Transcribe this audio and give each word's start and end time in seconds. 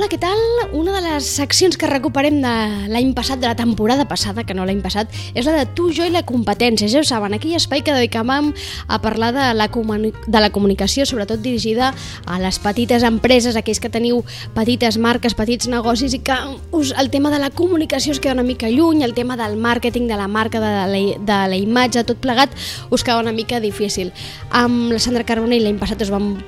Hola, 0.00 0.08
què 0.08 0.16
tal? 0.16 0.38
Una 0.72 0.94
de 0.94 1.00
les 1.04 1.26
seccions 1.28 1.76
que 1.76 1.84
recuperem 1.84 2.38
de 2.40 2.50
l'any 2.88 3.10
passat, 3.12 3.36
de 3.36 3.44
la 3.44 3.52
temporada 3.52 4.06
passada, 4.08 4.46
que 4.48 4.54
no 4.56 4.64
l'any 4.64 4.78
passat, 4.80 5.10
és 5.36 5.44
la 5.44 5.52
de 5.52 5.66
tu, 5.76 5.90
jo 5.92 6.06
i 6.08 6.12
la 6.14 6.22
competència. 6.24 6.86
Ja 6.88 7.02
ho 7.02 7.04
saben, 7.04 7.34
aquell 7.36 7.52
espai 7.58 7.82
que 7.84 7.92
dedicàvem 7.92 8.48
a 8.88 8.96
parlar 9.04 9.28
de 9.36 9.48
la, 9.58 9.66
de 9.68 10.40
la 10.40 10.48
comunicació, 10.54 11.04
sobretot 11.04 11.42
dirigida 11.44 11.90
a 12.24 12.38
les 12.40 12.56
petites 12.64 13.04
empreses, 13.04 13.58
aquells 13.60 13.82
que 13.84 13.90
teniu 13.92 14.22
petites 14.54 14.96
marques, 14.96 15.36
petits 15.36 15.68
negocis 15.68 16.16
i 16.16 16.22
que 16.24 16.38
us, 16.72 16.94
el 16.96 17.12
tema 17.12 17.28
de 17.28 17.42
la 17.42 17.50
comunicació 17.50 18.16
us 18.16 18.22
queda 18.24 18.38
una 18.38 18.46
mica 18.48 18.72
lluny, 18.72 19.02
el 19.04 19.12
tema 19.12 19.36
del 19.36 19.58
màrqueting, 19.60 20.08
de 20.08 20.16
la 20.16 20.30
marca, 20.32 20.64
de 20.64 20.72
la, 20.94 21.02
de 21.28 21.42
la 21.52 21.60
imatge, 21.60 22.06
tot 22.08 22.24
plegat, 22.24 22.56
us 22.88 23.04
queda 23.04 23.20
una 23.20 23.36
mica 23.36 23.60
difícil. 23.60 24.14
Amb 24.48 24.96
la 24.96 25.02
Sandra 25.04 25.28
Carbonell 25.28 25.68
l'any 25.68 25.76
passat 25.76 26.08
us 26.08 26.14
vam 26.16 26.38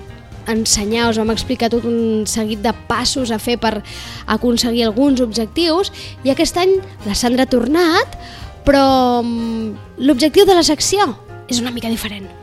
ensenyar, 0.50 1.10
us 1.10 1.20
vam 1.20 1.32
explicar 1.34 1.70
tot 1.72 1.86
un 1.88 2.26
seguit 2.26 2.62
de 2.64 2.74
passos 2.88 3.30
a 3.30 3.38
fer 3.42 3.58
per 3.62 3.78
aconseguir 4.26 4.86
alguns 4.86 5.22
objectius 5.24 5.92
i 6.24 6.34
aquest 6.34 6.58
any 6.58 6.78
la 7.06 7.16
Sandra 7.18 7.46
ha 7.46 7.52
tornat, 7.52 8.18
però 8.66 9.22
mm, 9.22 9.98
l'objectiu 10.02 10.46
de 10.48 10.58
la 10.58 10.66
secció 10.66 11.12
és 11.48 11.60
una 11.60 11.74
mica 11.74 11.90
diferent. 11.92 12.41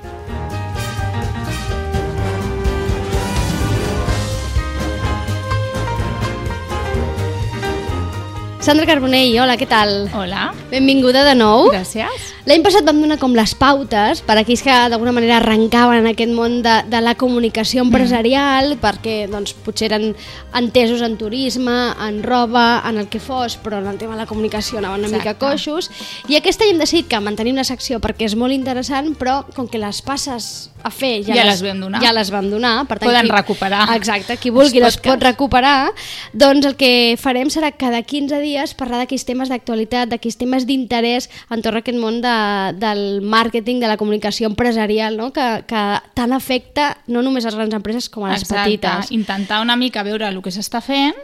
Sandra 8.69 8.85
Carbonell, 8.85 9.33
hola, 9.41 9.55
què 9.57 9.65
tal? 9.65 10.03
Hola. 10.13 10.51
Benvinguda 10.69 11.23
de 11.25 11.31
nou. 11.33 11.71
Gràcies. 11.73 12.27
L'any 12.45 12.61
passat 12.61 12.85
vam 12.85 12.99
donar 13.01 13.15
com 13.17 13.33
les 13.33 13.55
pautes 13.57 14.21
per 14.27 14.35
a 14.35 14.43
aquells 14.43 14.61
que 14.61 14.75
d'alguna 14.93 15.09
manera 15.15 15.39
arrencaven 15.39 16.03
en 16.03 16.09
aquest 16.11 16.29
món 16.37 16.59
de, 16.61 16.75
de 16.85 17.01
la 17.01 17.15
comunicació 17.17 17.81
empresarial, 17.81 18.75
mm. 18.75 18.79
perquè 18.83 19.15
doncs, 19.31 19.55
potser 19.65 19.87
eren 19.89 20.05
entesos 20.53 21.01
en 21.01 21.17
turisme, 21.17 21.79
en 22.05 22.21
roba, 22.21 22.83
en 22.85 23.01
el 23.01 23.09
que 23.09 23.17
fos, 23.17 23.57
però 23.57 23.81
en 23.81 23.89
el 23.89 23.97
tema 23.97 24.13
de 24.13 24.21
la 24.21 24.29
comunicació 24.29 24.77
anaven 24.77 25.07
una 25.07 25.17
Exacte. 25.17 25.33
mica 25.33 25.47
coixos. 25.47 25.89
I 26.29 26.37
aquest 26.37 26.61
any 26.61 26.75
hem 26.75 26.85
decidit 26.85 27.09
que 27.09 27.25
mantenim 27.25 27.57
la 27.57 27.65
secció 27.65 27.97
perquè 27.97 28.29
és 28.29 28.37
molt 28.37 28.53
interessant, 28.53 29.15
però 29.17 29.39
com 29.57 29.65
que 29.65 29.81
les 29.81 30.03
passes 30.05 30.69
a 30.83 30.91
fer 30.93 31.23
ja, 31.27 31.35
ja 31.35 31.45
les, 31.47 31.59
les 31.59 31.63
vam 31.65 31.79
donar, 31.83 32.01
ja 32.03 32.11
les 32.15 32.31
vam 32.31 32.49
donar 32.51 32.73
per 32.87 32.97
tant, 32.99 33.09
poden 33.09 33.27
qui, 33.27 33.33
recuperar. 33.33 33.81
Exacte, 33.95 34.37
qui 34.41 34.51
vulgui 34.53 34.81
les 34.83 34.97
pot 35.03 35.21
recuperar, 35.23 35.91
doncs 36.33 36.69
el 36.69 36.77
que 36.79 36.91
farem 37.19 37.51
serà 37.53 37.71
cada 37.75 38.01
15 38.03 38.39
dies 38.43 38.75
parlar 38.79 39.01
d'aquells 39.03 39.25
temes 39.27 39.51
d'actualitat, 39.51 40.11
d'aquells 40.13 40.39
temes 40.39 40.67
d'interès 40.69 41.29
entorn 41.53 41.79
a 41.79 41.83
aquest 41.83 41.99
món 41.99 42.21
de, 42.23 42.37
del 42.79 43.03
màrqueting, 43.25 43.81
de 43.83 43.89
la 43.91 43.97
comunicació 43.99 44.49
empresarial, 44.51 45.17
no? 45.19 45.31
que, 45.35 45.47
que 45.69 45.83
tant 46.15 46.35
afecta 46.35 46.93
no 47.07 47.23
només 47.25 47.45
a 47.45 47.51
les 47.51 47.59
grans 47.59 47.75
empreses 47.79 48.09
com 48.09 48.27
a 48.27 48.33
les 48.33 48.45
Exacte. 48.45 48.63
petites. 48.63 49.11
Intentar 49.15 49.63
una 49.65 49.75
mica 49.79 50.05
veure 50.07 50.29
el 50.29 50.41
que 50.45 50.53
s'està 50.53 50.83
fent 50.83 51.17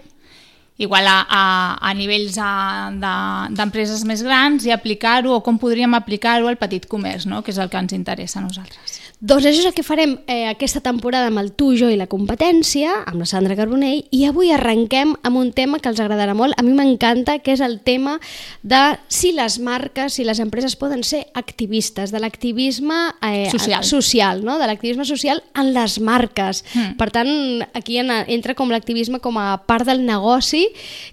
igual 0.78 1.08
a, 1.08 1.26
a, 1.30 1.44
a 1.80 1.94
nivells 1.96 2.36
d'empreses 2.36 4.04
de, 4.04 4.10
més 4.10 4.24
grans 4.26 4.66
i 4.68 4.74
aplicar-ho 4.76 5.38
o 5.38 5.42
com 5.44 5.60
podríem 5.62 5.96
aplicar-ho 5.96 6.50
al 6.52 6.60
petit 6.60 6.88
comerç, 6.92 7.30
no? 7.32 7.42
que 7.44 7.54
és 7.56 7.60
el 7.62 7.72
que 7.72 7.80
ens 7.80 7.96
interessa 7.96 8.42
a 8.42 8.46
nosaltres. 8.46 9.00
Doncs 9.24 9.46
això 9.48 9.62
és 9.62 9.68
el 9.70 9.74
que 9.76 9.84
farem 9.86 10.18
eh, 10.28 10.44
aquesta 10.50 10.82
temporada 10.84 11.30
amb 11.30 11.40
el 11.40 11.54
Tu, 11.56 11.70
jo 11.80 11.88
i 11.88 11.96
la 11.96 12.08
competència, 12.12 12.92
amb 13.08 13.22
la 13.24 13.28
Sandra 13.30 13.56
Carbonell, 13.56 14.02
i 14.12 14.26
avui 14.28 14.52
arrenquem 14.52 15.14
amb 15.24 15.40
un 15.40 15.54
tema 15.56 15.80
que 15.80 15.88
els 15.88 16.02
agradarà 16.04 16.36
molt, 16.36 16.58
a 16.60 16.66
mi 16.66 16.74
m'encanta, 16.76 17.38
que 17.40 17.56
és 17.56 17.64
el 17.64 17.78
tema 17.86 18.18
de 18.62 18.82
si 19.08 19.32
les 19.38 19.58
marques, 19.64 20.18
si 20.20 20.28
les 20.28 20.42
empreses 20.44 20.76
poden 20.76 21.06
ser 21.08 21.24
activistes, 21.34 22.12
de 22.12 22.20
l'activisme 22.20 22.98
eh, 23.24 23.48
social, 23.54 23.88
social 23.88 24.44
no? 24.44 24.58
de 24.60 24.68
l'activisme 24.68 25.08
social 25.08 25.42
en 25.56 25.72
les 25.78 25.98
marques. 26.04 26.66
Mm. 26.74 27.00
Per 27.00 27.10
tant, 27.16 27.32
aquí 27.74 28.02
entra 28.04 28.58
com 28.60 28.74
l'activisme 28.74 29.24
com 29.24 29.40
a 29.40 29.64
part 29.64 29.88
del 29.88 30.04
negoci, 30.04 30.68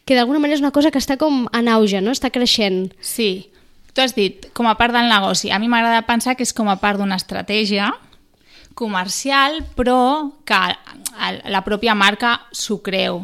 que 0.05 0.19
d'alguna 0.19 0.43
manera 0.43 0.59
és 0.59 0.65
una 0.65 0.75
cosa 0.75 0.91
que 0.91 0.99
està 0.99 1.17
com 1.23 1.47
en 1.55 1.71
auge, 1.71 2.03
no? 2.03 2.11
està 2.11 2.35
creixent. 2.35 2.91
Sí, 2.99 3.52
Tu 3.93 4.01
has 4.01 4.15
dit, 4.17 4.49
com 4.57 4.69
a 4.69 4.77
part 4.81 4.95
del 4.95 5.11
negoci. 5.11 5.51
A 5.53 5.59
mi 5.61 5.69
m'agrada 5.69 6.07
pensar 6.09 6.37
que 6.37 6.47
és 6.47 6.55
com 6.57 6.71
a 6.73 6.79
part 6.81 7.01
d'una 7.01 7.19
estratègia 7.21 7.93
comercial, 8.75 9.61
però 9.77 10.33
que 10.49 10.61
la 11.53 11.61
pròpia 11.65 11.95
marca 11.95 12.39
s'ho 12.57 12.81
creu 12.85 13.21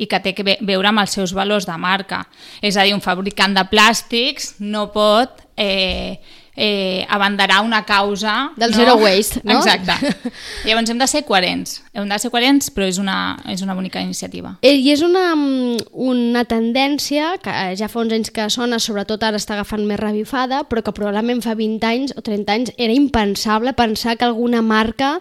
i 0.00 0.06
que 0.08 0.20
té 0.24 0.32
que 0.36 0.44
veure 0.44 0.88
amb 0.88 1.02
els 1.02 1.16
seus 1.16 1.32
valors 1.36 1.66
de 1.68 1.76
marca. 1.80 2.22
És 2.64 2.76
a 2.76 2.84
dir, 2.84 2.94
un 2.96 3.04
fabricant 3.04 3.56
de 3.56 3.64
plàstics 3.68 4.54
no 4.60 4.88
pot 4.94 5.42
eh, 5.60 6.20
eh, 6.62 7.06
abanderar 7.08 7.62
una 7.64 7.86
causa... 7.86 8.52
Del 8.54 8.72
no? 8.72 8.76
zero 8.76 8.94
waste, 8.96 9.40
no? 9.44 9.56
Exacte. 9.56 10.12
Llavors 10.66 10.90
hem 10.90 10.98
de 10.98 11.06
ser 11.08 11.24
coherents. 11.24 11.78
Hem 11.96 12.10
de 12.10 12.18
ser 12.20 12.28
coherents, 12.28 12.68
però 12.74 12.84
és 12.84 12.98
una, 13.00 13.38
és 13.48 13.62
una 13.64 13.72
bonica 13.74 14.02
iniciativa. 14.04 14.58
Eh, 14.60 14.74
I 14.76 14.90
és 14.92 15.00
una, 15.00 15.30
mm, 15.32 15.88
una 16.04 16.44
tendència 16.44 17.32
que 17.40 17.48
eh, 17.48 17.78
ja 17.80 17.88
fa 17.88 18.02
uns 18.02 18.12
anys 18.12 18.28
que 18.36 18.50
sona, 18.52 18.76
sobretot 18.76 19.24
ara 19.24 19.40
està 19.40 19.56
agafant 19.56 19.86
més 19.88 19.96
revifada, 20.02 20.66
però 20.68 20.84
que 20.84 20.92
probablement 20.92 21.40
fa 21.40 21.56
20 21.56 21.88
anys 21.88 22.12
o 22.12 22.20
30 22.26 22.58
anys 22.58 22.74
era 22.76 22.92
impensable 22.92 23.72
pensar 23.72 24.18
que 24.20 24.28
alguna 24.28 24.60
marca 24.60 25.14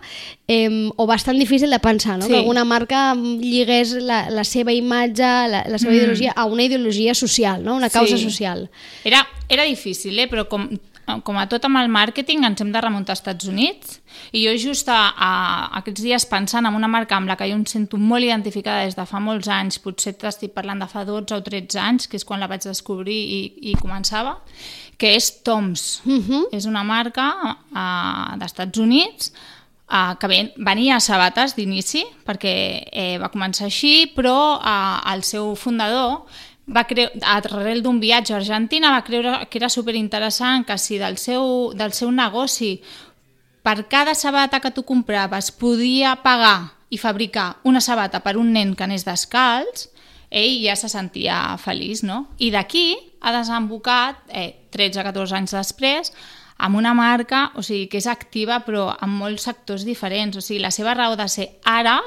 eh, 0.52 0.92
o 0.98 1.08
bastant 1.08 1.40
difícil 1.40 1.72
de 1.72 1.80
pensar, 1.80 2.18
no? 2.18 2.26
Sí. 2.26 2.34
que 2.34 2.44
alguna 2.44 2.66
marca 2.66 3.16
lligués 3.16 3.96
la, 3.96 4.26
la 4.30 4.44
seva 4.44 4.76
imatge, 4.76 5.24
la, 5.24 5.64
la 5.72 5.80
seva 5.80 5.94
mm. 5.94 6.02
ideologia 6.02 6.36
a 6.36 6.46
una 6.52 6.68
ideologia 6.68 7.16
social, 7.16 7.64
no? 7.64 7.78
una 7.80 7.90
causa 7.90 8.18
sí. 8.18 8.24
social. 8.24 8.68
Era, 9.06 9.24
era 9.48 9.64
difícil, 9.64 10.20
eh? 10.20 10.28
però 10.28 10.50
com 10.50 10.68
com 11.26 11.38
a 11.40 11.46
tot 11.50 11.66
amb 11.68 11.80
el 11.82 11.90
màrqueting 11.92 12.46
ens 12.48 12.62
hem 12.62 12.72
de 12.74 12.82
remuntar 12.84 13.16
als 13.16 13.22
Estats 13.22 13.48
Units 13.50 14.00
i 14.32 14.44
jo 14.46 14.54
just 14.60 14.90
a, 14.92 15.00
a, 15.16 15.32
aquests 15.80 16.04
dies 16.06 16.26
pensant 16.30 16.68
en 16.68 16.76
una 16.78 16.90
marca 16.92 17.18
amb 17.18 17.30
la 17.30 17.38
que 17.40 17.48
jo 17.50 17.58
em 17.58 17.66
sento 17.70 17.98
molt 17.98 18.26
identificada 18.26 18.86
des 18.86 18.98
de 18.98 19.06
fa 19.10 19.22
molts 19.24 19.50
anys, 19.54 19.80
potser 19.84 20.16
t'estic 20.20 20.54
parlant 20.56 20.84
de 20.84 20.90
fa 20.90 21.06
12 21.08 21.38
o 21.38 21.42
13 21.46 21.80
anys, 21.82 22.10
que 22.10 22.20
és 22.20 22.26
quan 22.26 22.42
la 22.42 22.50
vaig 22.52 22.66
descobrir 22.68 23.20
i, 23.20 23.40
i 23.72 23.78
començava, 23.80 24.38
que 25.00 25.16
és 25.16 25.32
Toms. 25.44 26.02
Uh 26.06 26.20
-huh. 26.20 26.44
És 26.52 26.66
una 26.66 26.84
marca 26.84 27.56
uh, 27.72 28.38
d'Estats 28.38 28.78
Units 28.80 29.32
uh, 29.90 30.16
que 30.20 30.28
ven, 30.28 30.52
venia 30.58 30.96
a 30.98 31.00
sabates 31.00 31.56
d'inici, 31.56 32.04
perquè 32.26 32.54
eh, 32.92 33.18
va 33.22 33.32
començar 33.34 33.66
així, 33.66 34.12
però 34.16 34.60
uh, 34.60 35.14
el 35.14 35.24
seu 35.24 35.56
fundador 35.56 36.26
va 36.70 36.86
creure, 36.86 37.20
arrel 37.26 37.82
d'un 37.84 38.00
viatge 38.00 38.34
a 38.34 38.40
Argentina 38.40 38.94
va 38.94 39.04
creure 39.04 39.36
que 39.50 39.60
era 39.60 39.70
superinteressant 39.70 40.66
que 40.68 40.78
si 40.78 41.00
del 41.02 41.18
seu, 41.18 41.72
del 41.74 41.94
seu 41.98 42.12
negoci 42.12 42.78
per 43.64 43.88
cada 43.90 44.16
sabata 44.16 44.60
que 44.60 44.72
tu 44.72 44.86
compraves 44.88 45.52
podia 45.52 46.16
pagar 46.24 46.76
i 46.90 46.98
fabricar 46.98 47.58
una 47.64 47.82
sabata 47.82 48.22
per 48.26 48.38
un 48.38 48.54
nen 48.54 48.76
que 48.76 48.86
anés 48.86 49.06
descalç, 49.06 49.90
ell 50.30 50.60
ja 50.64 50.76
se 50.78 50.90
sentia 50.90 51.58
feliç, 51.62 52.04
no? 52.06 52.28
I 52.38 52.50
d'aquí 52.54 52.98
ha 53.22 53.34
desembocat, 53.36 54.22
eh, 54.30 54.70
13-14 54.74 55.36
anys 55.38 55.54
després, 55.58 56.14
amb 56.60 56.78
una 56.78 56.94
marca 56.94 57.50
o 57.56 57.64
sigui, 57.64 57.88
que 57.90 58.00
és 58.02 58.08
activa 58.08 58.62
però 58.66 58.90
en 59.02 59.12
molts 59.22 59.48
sectors 59.48 59.86
diferents. 59.88 60.38
O 60.38 60.42
sigui, 60.42 60.60
la 60.62 60.74
seva 60.76 60.94
raó 60.94 61.16
de 61.20 61.28
ser 61.32 61.50
ara 61.64 62.00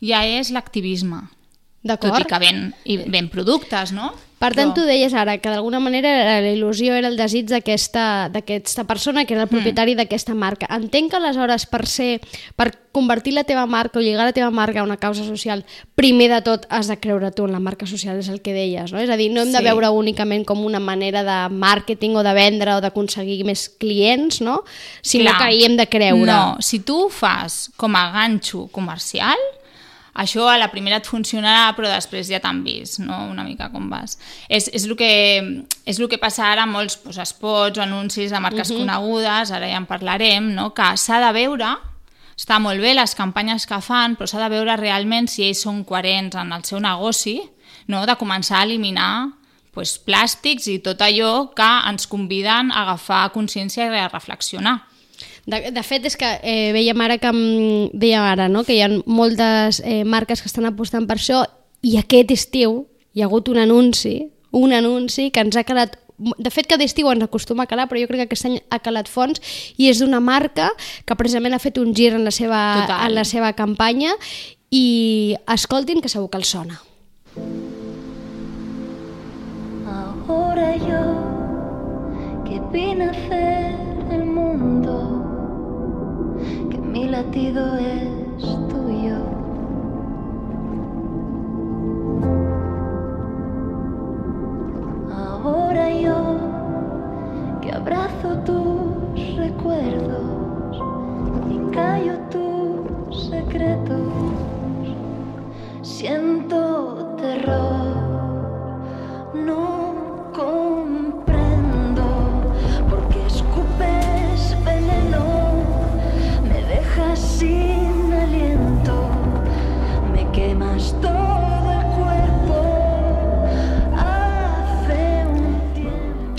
ja 0.00 0.24
és 0.26 0.50
l'activisme. 0.50 1.22
Tot 1.80 2.18
i 2.20 2.26
que 2.28 2.38
ven, 2.42 2.66
i 2.84 2.98
ven 3.08 3.30
productes, 3.32 3.94
no? 3.96 4.10
Per 4.40 4.54
tant, 4.56 4.70
Però... 4.72 4.80
tu 4.80 4.88
deies 4.88 5.12
ara 5.12 5.34
que 5.36 5.50
d'alguna 5.52 5.82
manera 5.84 6.40
la 6.40 6.48
il·lusió 6.48 6.94
era 6.96 7.10
el 7.10 7.16
desig 7.18 7.44
d'aquesta 7.48 8.84
persona 8.88 9.26
que 9.28 9.34
era 9.36 9.44
el 9.44 9.50
mm. 9.50 9.52
propietari 9.52 9.92
mm. 9.92 10.00
d'aquesta 10.00 10.32
marca. 10.32 10.68
Entenc 10.72 11.12
que 11.12 11.18
aleshores 11.18 11.66
per 11.68 11.82
ser, 11.84 12.22
per 12.56 12.70
convertir 12.96 13.34
la 13.36 13.44
teva 13.44 13.66
marca 13.68 14.00
o 14.00 14.02
lligar 14.02 14.24
la 14.24 14.32
teva 14.36 14.48
marca 14.48 14.80
a 14.80 14.86
una 14.86 14.96
causa 14.96 15.26
social, 15.28 15.66
primer 15.92 16.30
de 16.32 16.40
tot 16.48 16.64
has 16.72 16.88
de 16.88 16.96
creure 16.96 17.32
tu 17.36 17.44
en 17.44 17.52
la 17.52 17.60
marca 17.60 17.84
social, 17.84 18.16
és 18.16 18.32
el 18.32 18.40
que 18.40 18.56
deies, 18.56 18.96
no? 18.96 19.04
És 19.04 19.12
a 19.12 19.20
dir, 19.20 19.28
no 19.28 19.44
hem 19.44 19.52
sí. 19.52 19.58
de 19.58 19.64
veure 19.68 19.92
únicament 19.92 20.48
com 20.48 20.64
una 20.64 20.80
manera 20.80 21.20
de 21.24 21.38
màrqueting 21.52 22.16
o 22.16 22.24
de 22.24 22.32
vendre 22.36 22.78
o 22.78 22.80
d'aconseguir 22.80 23.42
més 23.44 23.68
clients, 23.68 24.40
no? 24.40 24.62
Sinó 25.04 25.34
Clar. 25.34 25.38
que 25.44 25.52
hi 25.56 25.64
hem 25.68 25.76
de 25.76 25.88
creure. 25.92 26.32
No, 26.32 26.56
si 26.64 26.80
tu 26.80 26.96
ho 27.04 27.08
fas 27.12 27.66
com 27.76 27.92
a 27.92 28.08
ganxo 28.16 28.70
comercial, 28.72 29.36
això 30.14 30.48
a 30.50 30.58
la 30.58 30.70
primera 30.72 30.98
et 30.98 31.06
funcionarà, 31.06 31.70
però 31.76 31.90
després 31.90 32.28
ja 32.30 32.40
t'han 32.42 32.62
vist, 32.64 32.98
no? 33.02 33.16
una 33.30 33.44
mica 33.46 33.70
com 33.72 33.88
vas. 33.90 34.18
És, 34.48 34.68
és, 34.72 34.86
el 34.86 34.96
que, 34.98 35.10
és 35.86 36.00
el 36.00 36.10
que 36.10 36.18
passa 36.18 36.48
ara 36.50 36.66
amb 36.66 36.74
molts 36.74 36.98
pues, 37.00 37.20
spots 37.30 37.78
o 37.78 37.84
anuncis 37.84 38.30
de 38.30 38.40
marques 38.40 38.70
uh. 38.70 38.74
-huh. 38.74 38.80
conegudes, 38.80 39.52
ara 39.52 39.68
ja 39.68 39.76
en 39.76 39.86
parlarem, 39.86 40.52
no? 40.54 40.72
que 40.74 40.96
s'ha 40.96 41.20
de 41.20 41.32
veure, 41.32 41.76
està 42.36 42.58
molt 42.58 42.80
bé 42.80 42.94
les 42.94 43.14
campanyes 43.14 43.66
que 43.66 43.80
fan, 43.80 44.16
però 44.16 44.26
s'ha 44.26 44.40
de 44.40 44.48
veure 44.48 44.76
realment 44.76 45.28
si 45.28 45.44
ells 45.44 45.62
són 45.62 45.84
coherents 45.84 46.36
en 46.36 46.52
el 46.52 46.64
seu 46.64 46.80
negoci, 46.80 47.40
no? 47.86 48.06
de 48.06 48.16
començar 48.16 48.60
a 48.60 48.64
eliminar 48.64 49.32
pues, 49.72 49.98
plàstics 49.98 50.66
i 50.66 50.78
tot 50.80 51.00
allò 51.00 51.54
que 51.54 51.70
ens 51.88 52.06
conviden 52.06 52.72
a 52.72 52.82
agafar 52.82 53.30
consciència 53.32 53.86
i 53.86 53.98
a 53.98 54.08
reflexionar. 54.08 54.89
De, 55.50 55.70
de 55.74 55.82
fet, 55.82 56.04
és 56.06 56.16
que 56.18 56.28
eh, 56.42 56.70
veiem 56.76 57.00
ara 57.02 57.18
que 57.18 57.32
mm, 57.32 57.90
deia 57.98 58.22
ara, 58.30 58.48
no? 58.48 58.62
que 58.64 58.76
hi 58.76 58.84
ha 58.84 58.90
moltes 59.06 59.82
eh, 59.84 60.04
marques 60.04 60.42
que 60.42 60.50
estan 60.50 60.68
apostant 60.68 61.08
per 61.10 61.18
això 61.18 61.42
i 61.82 61.96
aquest 61.98 62.30
estiu 62.36 62.84
hi 63.14 63.22
ha 63.22 63.26
hagut 63.26 63.48
un 63.50 63.58
anunci, 63.58 64.30
un 64.54 64.72
anunci 64.76 65.30
que 65.34 65.42
ens 65.42 65.58
ha 65.58 65.66
calat 65.66 65.96
de 66.20 66.50
fet 66.52 66.68
cada 66.68 66.84
estiu 66.84 67.08
ens 67.10 67.24
acostuma 67.24 67.64
a 67.64 67.70
calar 67.70 67.88
però 67.88 68.00
jo 68.00 68.08
crec 68.10 68.20
que 68.20 68.28
aquest 68.28 68.46
any 68.50 68.58
ha 68.68 68.78
calat 68.84 69.08
fons 69.08 69.40
i 69.80 69.88
és 69.88 70.02
d'una 70.02 70.20
marca 70.20 70.68
que 71.08 71.16
precisament 71.16 71.56
ha 71.56 71.62
fet 71.62 71.80
un 71.80 71.94
gir 71.96 72.12
en 72.12 72.26
la 72.28 72.34
seva, 72.34 72.60
Total. 72.82 73.06
en 73.08 73.16
la 73.16 73.24
seva 73.24 73.54
campanya 73.56 74.12
i 74.70 75.36
escoltin 75.48 76.04
que 76.04 76.12
segur 76.12 76.30
que 76.30 76.40
els 76.42 76.52
sona 76.52 76.80
Ahora 80.30 80.76
yo 80.76 81.02
que 82.46 82.60
vine 82.70 83.06
a 83.06 83.10
hacer 83.10 83.74
el 84.12 84.24
mundo 84.26 84.79
latido 87.22 87.76
es 87.76 88.59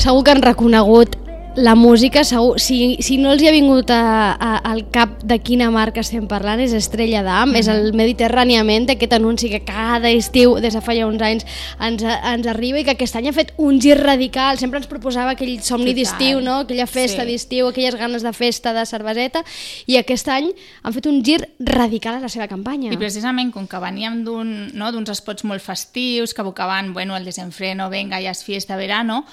Segur 0.02 0.24
que 0.26 0.32
han 0.34 0.42
reconegut 0.42 1.18
la 1.58 1.74
música, 1.76 2.24
segur, 2.24 2.62
si, 2.64 2.96
si 3.04 3.18
no 3.20 3.34
els 3.34 3.42
hi 3.44 3.50
ha 3.50 3.52
vingut 3.52 3.90
a, 3.92 4.32
a, 4.40 4.52
al 4.72 4.86
cap 4.90 5.18
de 5.28 5.36
quina 5.44 5.66
marca 5.70 6.00
estem 6.00 6.24
parlant, 6.32 6.62
és 6.64 6.72
Estrella 6.74 7.20
d'Am, 7.26 7.52
és 7.60 7.68
el 7.68 7.90
Mediterràniament, 8.00 8.86
aquest 8.94 9.12
anunci 9.18 9.50
que 9.52 9.60
cada 9.68 10.08
estiu, 10.16 10.54
des 10.64 10.78
de 10.78 10.82
fa 10.82 10.96
ja 10.96 11.10
uns 11.10 11.20
anys, 11.28 11.44
ens, 11.84 12.06
ens 12.08 12.48
arriba 12.48 12.80
i 12.80 12.86
que 12.88 12.96
aquest 12.96 13.20
any 13.20 13.28
ha 13.28 13.36
fet 13.36 13.52
un 13.60 13.82
gir 13.84 13.98
radical, 14.00 14.62
sempre 14.64 14.80
ens 14.80 14.88
proposava 14.88 15.36
aquell 15.36 15.58
somni 15.60 15.92
d'estiu, 15.94 16.40
no? 16.40 16.62
aquella 16.64 16.88
festa 16.88 17.26
Sí. 17.28 17.34
d'estiu, 17.34 17.68
aquelles 17.68 18.00
ganes 18.00 18.24
de 18.24 18.32
festa, 18.32 18.72
de 18.74 18.88
cerveseta, 18.88 19.44
i 19.92 20.00
aquest 20.00 20.32
any 20.32 20.50
han 20.88 20.96
fet 20.96 21.12
un 21.12 21.20
gir 21.22 21.42
radical 21.60 22.16
a 22.16 22.24
la 22.24 22.32
seva 22.32 22.48
campanya. 22.48 22.96
I 22.96 22.98
precisament 22.98 23.52
com 23.52 23.68
que 23.68 23.84
veníem 23.84 24.24
d'un- 24.24 24.72
no, 24.72 24.94
d'uns 24.96 25.12
spots 25.20 25.44
molt 25.44 25.62
festius 25.62 26.34
que 26.34 26.40
abocaven 26.48 26.94
bueno, 26.96 27.20
el 27.20 27.28
desenfreno, 27.28 27.92
venga, 27.92 28.24
ja 28.24 28.32
és 28.32 28.46
fiesta, 28.48 28.80
verano, 28.80 29.26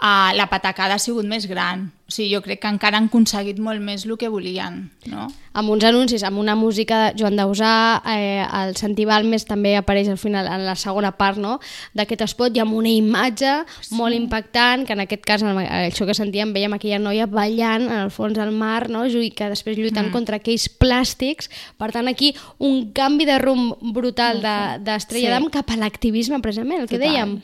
uh, 0.00 0.32
la 0.36 0.48
patacada 0.50 0.96
ha 0.96 1.02
sigut 1.02 1.26
més 1.28 1.46
gran. 1.50 1.90
O 2.06 2.12
sigui, 2.14 2.30
jo 2.36 2.42
crec 2.44 2.62
que 2.62 2.70
encara 2.70 3.00
han 3.00 3.08
aconseguit 3.10 3.58
molt 3.58 3.82
més 3.82 4.06
el 4.06 4.16
que 4.20 4.30
volien. 4.30 4.86
No? 5.10 5.26
amb 5.56 5.72
uns 5.72 5.84
anuncis, 5.88 6.22
amb 6.22 6.38
una 6.38 6.54
música 6.54 6.98
de 7.06 7.22
Joan 7.22 7.36
Dausà, 7.38 8.02
eh, 8.12 8.44
el 8.44 8.76
Santi 8.76 9.06
Balmes 9.08 9.46
també 9.48 9.72
apareix 9.78 10.10
al 10.12 10.18
final, 10.20 10.48
en 10.52 10.66
la 10.66 10.74
segona 10.76 11.14
part 11.16 11.40
no? 11.40 11.56
d'aquest 11.96 12.26
spot, 12.28 12.56
i 12.56 12.60
amb 12.60 12.76
una 12.76 12.92
imatge 12.92 13.54
sí. 13.80 13.94
molt 13.96 14.14
impactant, 14.14 14.84
que 14.86 14.92
en 14.92 15.06
aquest 15.06 15.24
cas, 15.24 15.42
en 15.46 15.56
això 15.56 16.04
que 16.06 16.16
sentíem, 16.16 16.52
veiem 16.52 16.76
aquella 16.76 17.00
noia 17.00 17.26
ballant 17.30 17.88
en 17.88 17.96
el 18.02 18.12
fons 18.12 18.36
del 18.36 18.52
mar, 18.52 18.90
no? 18.92 19.06
i 19.08 19.32
que 19.32 19.48
després 19.52 19.78
lluitant 19.80 20.10
mm. 20.10 20.14
contra 20.14 20.40
aquells 20.42 20.68
plàstics. 20.68 21.48
Per 21.80 21.90
tant, 21.94 22.12
aquí 22.12 22.34
un 22.60 22.90
canvi 22.96 23.24
de 23.24 23.40
rumb 23.40 23.80
brutal 23.96 24.44
d'Estrella 24.44 24.84
de, 24.84 25.14
Sí. 25.16 25.32
d'Am 25.32 25.48
cap 25.50 25.70
a 25.72 25.76
l'activisme, 25.80 26.42
precisament, 26.44 26.82
el 26.84 26.88
que 26.90 26.98
Total. 26.98 27.08
dèiem. 27.08 27.38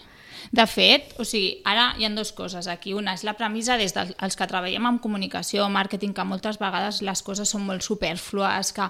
De 0.52 0.66
fet, 0.69 1.14
o 1.16 1.25
sigui, 1.25 1.62
ara 1.64 1.94
hi 1.96 2.04
ha 2.04 2.10
dues 2.12 2.34
coses 2.37 2.66
aquí. 2.69 2.93
Una 2.93 3.14
és 3.16 3.22
la 3.25 3.32
premissa 3.38 3.78
des 3.81 3.94
dels 3.96 4.37
que 4.37 4.49
treballem 4.50 4.84
en 4.84 4.99
comunicació, 5.00 5.64
màrqueting, 5.72 6.12
que 6.12 6.26
moltes 6.28 6.60
vegades 6.60 7.00
les 7.00 7.22
coses 7.25 7.49
són 7.49 7.64
molt 7.64 7.81
superflues, 7.87 8.75
que 8.76 8.84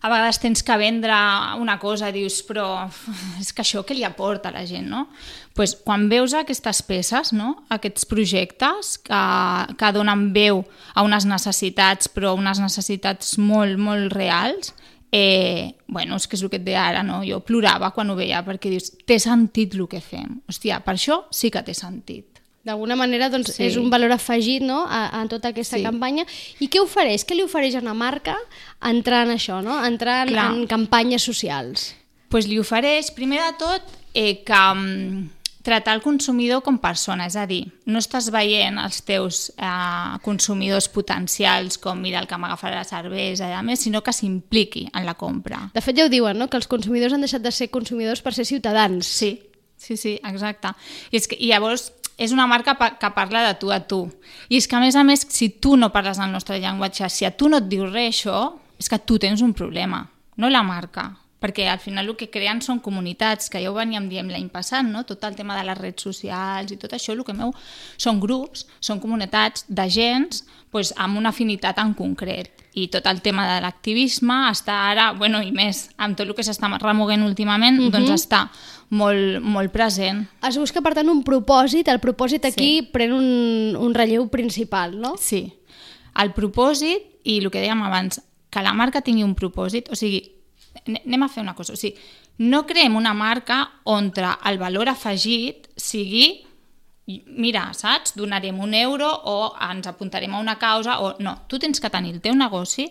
a 0.00 0.08
vegades 0.08 0.38
tens 0.40 0.62
que 0.62 0.76
vendre 0.78 1.16
una 1.60 1.80
cosa 1.82 2.08
i 2.08 2.14
dius, 2.14 2.38
però 2.46 2.86
és 3.42 3.50
que 3.52 3.64
això 3.64 3.82
què 3.82 3.96
li 3.98 4.06
aporta 4.06 4.52
a 4.52 4.54
la 4.54 4.62
gent, 4.70 4.86
no? 4.88 5.08
pues, 5.58 5.74
quan 5.84 6.06
veus 6.08 6.32
aquestes 6.32 6.80
peces, 6.86 7.34
no? 7.34 7.64
aquests 7.74 8.06
projectes 8.08 8.94
que, 9.02 9.22
que 9.76 9.92
donen 9.92 10.30
veu 10.32 10.62
a 10.94 11.02
unes 11.04 11.26
necessitats, 11.26 12.08
però 12.08 12.36
unes 12.38 12.62
necessitats 12.62 13.34
molt, 13.36 13.82
molt 13.82 14.14
reals, 14.14 14.72
eh, 15.12 15.74
bueno, 15.88 16.16
és 16.16 16.26
que 16.28 16.36
és 16.36 16.42
el 16.42 16.50
que 16.50 16.56
et 16.60 16.64
deia 16.64 16.86
ara, 16.88 17.02
no? 17.02 17.22
jo 17.26 17.40
plorava 17.40 17.90
quan 17.92 18.10
ho 18.10 18.16
veia 18.16 18.44
perquè 18.46 18.70
dius, 18.70 18.92
té 19.06 19.18
sentit 19.18 19.74
el 19.74 19.86
que 19.90 20.00
fem. 20.00 20.40
Hòstia, 20.48 20.80
per 20.84 20.94
això 20.94 21.24
sí 21.34 21.50
que 21.50 21.62
té 21.66 21.74
sentit. 21.74 22.26
D'alguna 22.62 22.94
manera 22.94 23.30
doncs, 23.32 23.54
Sí. 23.54 23.64
és 23.64 23.76
un 23.80 23.88
valor 23.90 24.12
afegit 24.12 24.62
no? 24.62 24.84
a, 24.86 25.20
a 25.20 25.26
tota 25.28 25.48
aquesta 25.48 25.78
Sí. 25.78 25.82
campanya. 25.82 26.26
I 26.60 26.68
què 26.68 26.78
ofereix? 26.82 27.24
Què 27.24 27.34
li 27.34 27.42
ofereix 27.42 27.74
a 27.74 27.80
una 27.80 27.94
marca 27.94 28.36
entrar 28.82 29.26
en 29.26 29.32
això, 29.34 29.62
no? 29.64 29.78
entrar 29.84 30.26
en, 30.28 30.34
Clar. 30.34 30.50
en 30.52 30.66
campanyes 30.66 31.22
socials? 31.22 31.94
pues 32.30 32.46
li 32.46 32.60
ofereix, 32.60 33.10
primer 33.10 33.40
de 33.42 33.52
tot, 33.58 33.82
eh, 34.14 34.44
que 34.44 34.54
mm, 34.54 35.28
tratar 35.62 35.94
el 35.94 36.02
consumidor 36.02 36.62
com 36.64 36.78
persona, 36.80 37.26
és 37.28 37.36
a 37.36 37.44
dir, 37.48 37.62
no 37.90 38.00
estàs 38.00 38.30
veient 38.32 38.78
els 38.80 39.02
teus 39.06 39.42
eh, 39.56 40.16
consumidors 40.24 40.88
potencials 40.92 41.76
com 41.82 42.00
mira 42.00 42.20
el 42.22 42.28
que 42.30 42.38
m'agafarà 42.40 42.80
la 42.80 42.88
cervesa 42.88 43.50
i 43.50 43.56
a 43.56 43.62
més, 43.66 43.84
sinó 43.84 44.00
que 44.04 44.14
s'impliqui 44.16 44.86
en 44.94 45.06
la 45.08 45.16
compra. 45.20 45.66
De 45.74 45.84
fet 45.84 45.98
ja 45.98 46.08
ho 46.08 46.12
diuen, 46.12 46.38
no? 46.40 46.48
que 46.48 46.60
els 46.60 46.70
consumidors 46.70 47.16
han 47.16 47.26
deixat 47.26 47.44
de 47.44 47.52
ser 47.52 47.70
consumidors 47.70 48.24
per 48.24 48.34
ser 48.36 48.48
ciutadans. 48.48 49.06
Sí, 49.20 49.34
sí, 49.76 49.96
sí, 50.00 50.16
exacte. 50.24 50.72
I, 51.10 51.20
és 51.20 51.28
que, 51.28 51.36
i 51.36 51.52
llavors 51.52 51.90
és 52.20 52.34
una 52.36 52.46
marca 52.48 52.76
pa, 52.76 52.94
que 53.00 53.12
parla 53.16 53.46
de 53.48 53.54
tu 53.60 53.72
a 53.72 53.80
tu. 53.88 54.02
I 54.48 54.60
és 54.60 54.68
que, 54.68 54.76
a 54.76 54.82
més 54.82 54.96
a 54.96 55.04
més, 55.08 55.24
si 55.32 55.48
tu 55.60 55.76
no 55.80 55.88
parles 55.92 56.20
el 56.20 56.32
nostre 56.32 56.60
llenguatge, 56.60 57.08
si 57.08 57.24
a 57.24 57.32
tu 57.32 57.48
no 57.48 57.62
et 57.62 57.68
diu 57.68 57.86
res 57.88 58.12
això, 58.12 58.42
és 58.80 58.88
que 58.88 59.00
tu 59.00 59.18
tens 59.20 59.40
un 59.44 59.54
problema, 59.56 60.06
no 60.36 60.48
la 60.52 60.64
marca. 60.64 61.10
Perquè 61.40 61.70
al 61.72 61.78
final 61.80 62.08
el 62.10 62.16
que 62.20 62.28
creen 62.28 62.60
són 62.60 62.82
comunitats, 62.84 63.48
que 63.48 63.62
ja 63.62 63.70
ho 63.70 63.74
veníem 63.74 64.10
dient 64.10 64.28
l'any 64.28 64.50
passat, 64.52 64.84
no? 64.84 65.04
tot 65.08 65.24
el 65.24 65.36
tema 65.38 65.56
de 65.56 65.64
les 65.64 65.78
redes 65.78 66.02
socials 66.04 66.72
i 66.72 66.76
tot 66.76 66.92
això, 66.92 67.14
el 67.14 67.24
que 67.24 67.32
meu 67.32 67.54
són 67.96 68.20
grups, 68.20 68.66
són 68.80 69.00
comunitats 69.00 69.64
de 69.68 69.86
gens 69.88 70.44
pues, 70.70 70.92
amb 70.96 71.16
una 71.16 71.30
afinitat 71.32 71.78
en 71.80 71.94
concret. 71.96 72.50
I 72.76 72.86
tot 72.92 73.06
el 73.10 73.22
tema 73.24 73.46
de 73.48 73.60
l'activisme 73.64 74.34
està 74.50 74.76
ara, 74.92 75.12
bueno, 75.18 75.40
i 75.42 75.50
més, 75.50 75.88
amb 75.96 76.14
tot 76.16 76.28
el 76.28 76.36
que 76.36 76.44
s'està 76.46 76.68
remoguent 76.78 77.24
últimament, 77.26 77.80
doncs 77.90 78.12
està 78.14 78.44
molt, 78.90 79.40
molt 79.42 79.72
present. 79.72 80.26
Es 80.46 80.58
busca, 80.60 80.82
per 80.84 80.92
tant, 80.94 81.08
un 81.10 81.24
propòsit. 81.26 81.88
El 81.88 81.98
propòsit 82.04 82.44
aquí 82.44 82.80
Sí. 82.80 82.88
pren 82.92 83.12
un, 83.16 83.76
un 83.80 83.94
relleu 83.94 84.28
principal, 84.28 85.00
no? 85.00 85.16
Sí. 85.18 85.54
El 86.20 86.32
propòsit, 86.36 87.08
i 87.24 87.38
el 87.40 87.50
que 87.50 87.62
dèiem 87.64 87.82
abans, 87.82 88.20
que 88.50 88.62
la 88.62 88.72
marca 88.74 89.00
tingui 89.00 89.24
un 89.24 89.34
propòsit, 89.34 89.90
o 89.90 89.96
sigui, 89.98 90.22
anem 90.86 91.22
a 91.22 91.28
fer 91.28 91.42
una 91.42 91.54
cosa, 91.54 91.74
o 91.74 91.76
sigui, 91.76 91.96
no 92.50 92.64
creem 92.66 92.96
una 92.96 93.12
marca 93.14 93.62
on 93.84 94.12
el 94.16 94.58
valor 94.58 94.88
afegit 94.88 95.68
sigui 95.76 96.46
mira, 97.26 97.72
saps? 97.74 98.14
Donarem 98.14 98.58
un 98.60 98.74
euro 98.74 99.10
o 99.24 99.56
ens 99.60 99.86
apuntarem 99.86 100.34
a 100.34 100.38
una 100.38 100.58
causa 100.58 101.00
o 101.00 101.16
no, 101.18 101.42
tu 101.48 101.58
tens 101.58 101.80
que 101.80 101.90
tenir 101.90 102.14
el 102.14 102.20
teu 102.20 102.34
negoci 102.34 102.86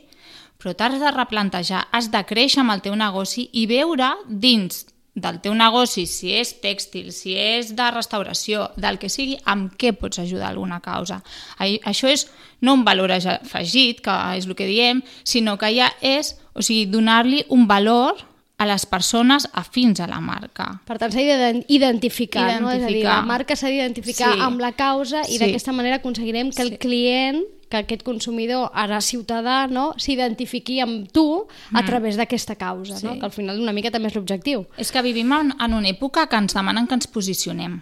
però 0.59 0.73
t'has 0.75 0.99
de 0.99 1.11
replantejar, 1.15 1.85
has 1.95 2.09
de 2.11 2.19
créixer 2.27 2.59
amb 2.61 2.73
el 2.73 2.81
teu 2.83 2.95
negoci 2.99 3.47
i 3.55 3.63
veure 3.69 4.11
dins 4.27 4.83
del 5.21 5.39
teu 5.41 5.53
negoci, 5.53 6.05
si 6.07 6.31
és 6.33 6.55
tèxtil, 6.61 7.11
si 7.11 7.35
és 7.35 7.73
de 7.75 7.91
restauració, 7.91 8.69
del 8.77 8.97
que 8.99 9.09
sigui, 9.09 9.37
amb 9.45 9.73
què 9.77 9.93
pots 9.93 10.19
ajudar 10.19 10.49
alguna 10.49 10.79
causa. 10.81 11.21
Ai- 11.57 11.79
Això 11.85 12.07
és 12.07 12.27
no 12.61 12.73
un 12.73 12.83
valor 12.83 13.11
afegit, 13.11 14.01
que 14.01 14.15
és 14.37 14.45
el 14.45 14.55
que 14.55 14.67
diem, 14.67 15.01
sinó 15.23 15.57
que 15.57 15.73
ja 15.75 15.91
és, 16.01 16.35
o 16.53 16.61
sigui, 16.61 16.85
donar-li 16.85 17.45
un 17.49 17.67
valor 17.67 18.15
a 18.59 18.65
les 18.65 18.85
persones 18.85 19.47
afins 19.53 20.01
a 20.01 20.07
la 20.07 20.19
marca. 20.19 20.81
Per 20.85 20.97
tant, 20.99 21.11
s'ha 21.13 21.21
d'identificar, 21.53 22.59
no? 22.61 22.71
És 22.71 22.83
a 22.83 22.87
dir, 22.87 23.03
la 23.05 23.21
marca 23.21 23.55
s'ha 23.55 23.69
d'identificar 23.71 24.33
Sí. 24.33 24.39
amb 24.41 24.59
la 24.59 24.73
causa 24.73 25.21
i 25.27 25.37
Sí. 25.37 25.39
d'aquesta 25.39 25.71
manera 25.71 25.97
aconseguirem 25.97 26.51
que 26.51 26.61
el 26.61 26.71
Sí. 26.71 26.77
client, 26.77 27.41
que 27.69 27.77
aquest 27.77 28.01
consumidor, 28.03 28.71
ara 28.73 28.97
ciutadà, 29.01 29.67
no? 29.69 29.91
s'identifiqui 30.01 30.79
amb 30.81 31.11
tu 31.13 31.45
a 31.73 31.83
través 31.85 32.17
d'aquesta 32.17 32.55
causa, 32.57 32.95
no? 33.03 33.11
Mm. 33.11 33.13
Sí. 33.13 33.19
que 33.19 33.25
al 33.25 33.31
final 33.31 33.59
una 33.61 33.73
mica 33.73 33.91
també 33.91 34.09
és 34.09 34.15
l'objectiu. 34.17 34.65
És 34.77 34.91
que 34.91 35.03
vivim 35.05 35.31
en, 35.37 35.53
en 35.59 35.73
una 35.77 35.89
època 35.89 36.25
que 36.27 36.35
ens 36.41 36.53
demanen 36.57 36.87
que 36.89 36.97
ens 36.97 37.07
posicionem, 37.07 37.81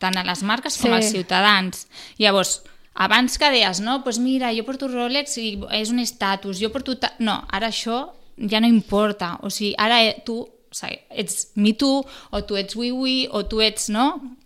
tant 0.00 0.16
a 0.16 0.24
les 0.24 0.42
marques 0.42 0.78
com 0.80 0.88
Sí. 0.90 0.96
als 0.96 1.10
ciutadans. 1.12 1.86
Llavors, 2.18 2.62
abans 2.94 3.36
que 3.38 3.50
deies, 3.52 3.80
no, 3.84 3.98
doncs 4.04 4.18
mira, 4.18 4.54
jo 4.56 4.64
porto 4.64 4.88
Rolex 4.88 5.36
i 5.38 5.58
és 5.76 5.90
un 5.92 5.98
estatus, 6.00 6.58
jo 6.58 6.70
porto... 6.72 6.96
ta-" 6.96 7.12
No, 7.18 7.44
ara 7.52 7.68
això 7.68 8.08
ja 8.40 8.60
no 8.60 8.66
importa. 8.66 9.36
O 9.42 9.50
sigui, 9.50 9.74
ara 9.76 10.02
eh, 10.02 10.22
tu 10.24 10.40
o 10.40 10.74
sigui, 10.74 10.96
ets 11.10 11.50
Me 11.56 11.72
Too, 11.74 12.04
o 12.30 12.42
tu 12.44 12.56
ets 12.56 12.76
Oui, 12.76 13.28
o 13.30 13.44
tu 13.44 13.60
ets, 13.60 13.88
no? 13.90 14.36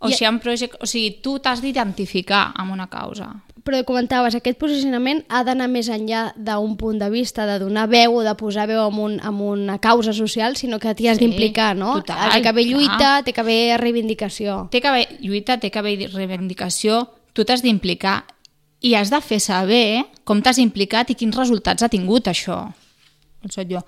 O 0.00 0.08
I- 0.08 0.12
sigui, 0.16 0.38
project... 0.40 0.76
o 0.82 0.86
sigui 0.86 1.20
tu 1.22 1.38
t'has 1.38 1.60
d'identificar 1.62 2.52
amb 2.56 2.72
una 2.72 2.88
causa. 2.88 3.30
Però 3.64 3.78
comentaves, 3.88 4.34
aquest 4.36 4.58
posicionament 4.60 5.22
ha 5.32 5.40
d'anar 5.46 5.70
més 5.72 5.88
enllà 5.88 6.34
d'un 6.36 6.74
punt 6.76 6.98
de 7.00 7.08
vista 7.08 7.46
de 7.48 7.54
donar 7.62 7.86
veu 7.88 8.18
o 8.18 8.22
de 8.26 8.34
posar 8.36 8.66
veu 8.68 8.82
en, 8.90 8.98
un, 9.00 9.14
en 9.24 9.38
una 9.40 9.78
causa 9.78 10.12
social, 10.12 10.56
sinó 10.60 10.76
que 10.78 10.92
t'hi 10.94 11.08
has 11.08 11.16
Sí, 11.16 11.24
d'implicar, 11.24 11.70
no? 11.74 11.94
total, 12.02 12.30
té 12.34 12.42
que 12.42 12.48
haver 12.52 12.66
clar. 12.66 12.76
lluita, 12.76 13.12
té 13.24 13.32
que 13.32 13.40
haver 13.40 13.80
reivindicació. 13.80 14.68
té 14.70 14.82
que 14.82 14.88
haver 14.88 15.06
lluita, 15.20 15.56
té 15.58 15.70
que 15.70 15.78
haver 15.80 16.10
reivindicació, 16.12 17.08
tu 17.32 17.44
t'has 17.48 17.62
d'implicar 17.64 18.24
i 18.84 18.92
has 18.94 19.08
de 19.08 19.20
fer 19.24 19.40
saber 19.40 20.04
com 20.24 20.42
t'has 20.42 20.58
implicat 20.60 21.08
i 21.10 21.14
quins 21.16 21.34
resultats 21.36 21.82
ha 21.82 21.88
tingut 21.88 22.28
això. 22.28 22.66
Soc 23.48 23.64
jo. 23.70 23.80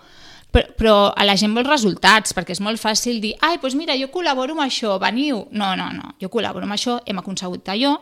Però, 0.56 0.72
però 0.76 0.96
a 1.12 1.24
la 1.28 1.34
gent 1.36 1.52
vol 1.52 1.66
resultats, 1.68 2.32
perquè 2.32 2.54
és 2.54 2.62
molt 2.64 2.80
fàcil 2.80 3.18
dir 3.20 3.34
ai, 3.44 3.58
doncs 3.60 3.74
mira, 3.76 3.96
jo 4.00 4.08
col·laboro 4.12 4.54
amb 4.56 4.64
això, 4.64 4.94
veniu. 5.02 5.42
No, 5.52 5.74
no, 5.76 5.90
no, 5.92 6.14
jo 6.22 6.30
col·laboro 6.32 6.64
amb 6.64 6.76
això, 6.76 6.96
hem 7.04 7.20
aconseguit 7.20 7.68
allò, 7.74 7.96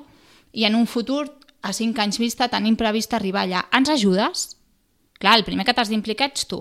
i 0.54 0.66
en 0.68 0.76
un 0.78 0.86
futur 0.86 1.24
a 1.64 1.72
5 1.74 1.98
anys 2.04 2.20
vista 2.22 2.46
tenim 2.52 2.76
previst 2.78 3.16
arribar 3.16 3.42
allà. 3.42 3.64
Ens 3.74 3.90
ajudes? 3.90 4.44
Clar, 5.18 5.38
el 5.40 5.46
primer 5.46 5.66
que 5.66 5.74
t'has 5.74 5.90
d'implicar 5.90 6.28
ets 6.30 6.46
tu. 6.46 6.60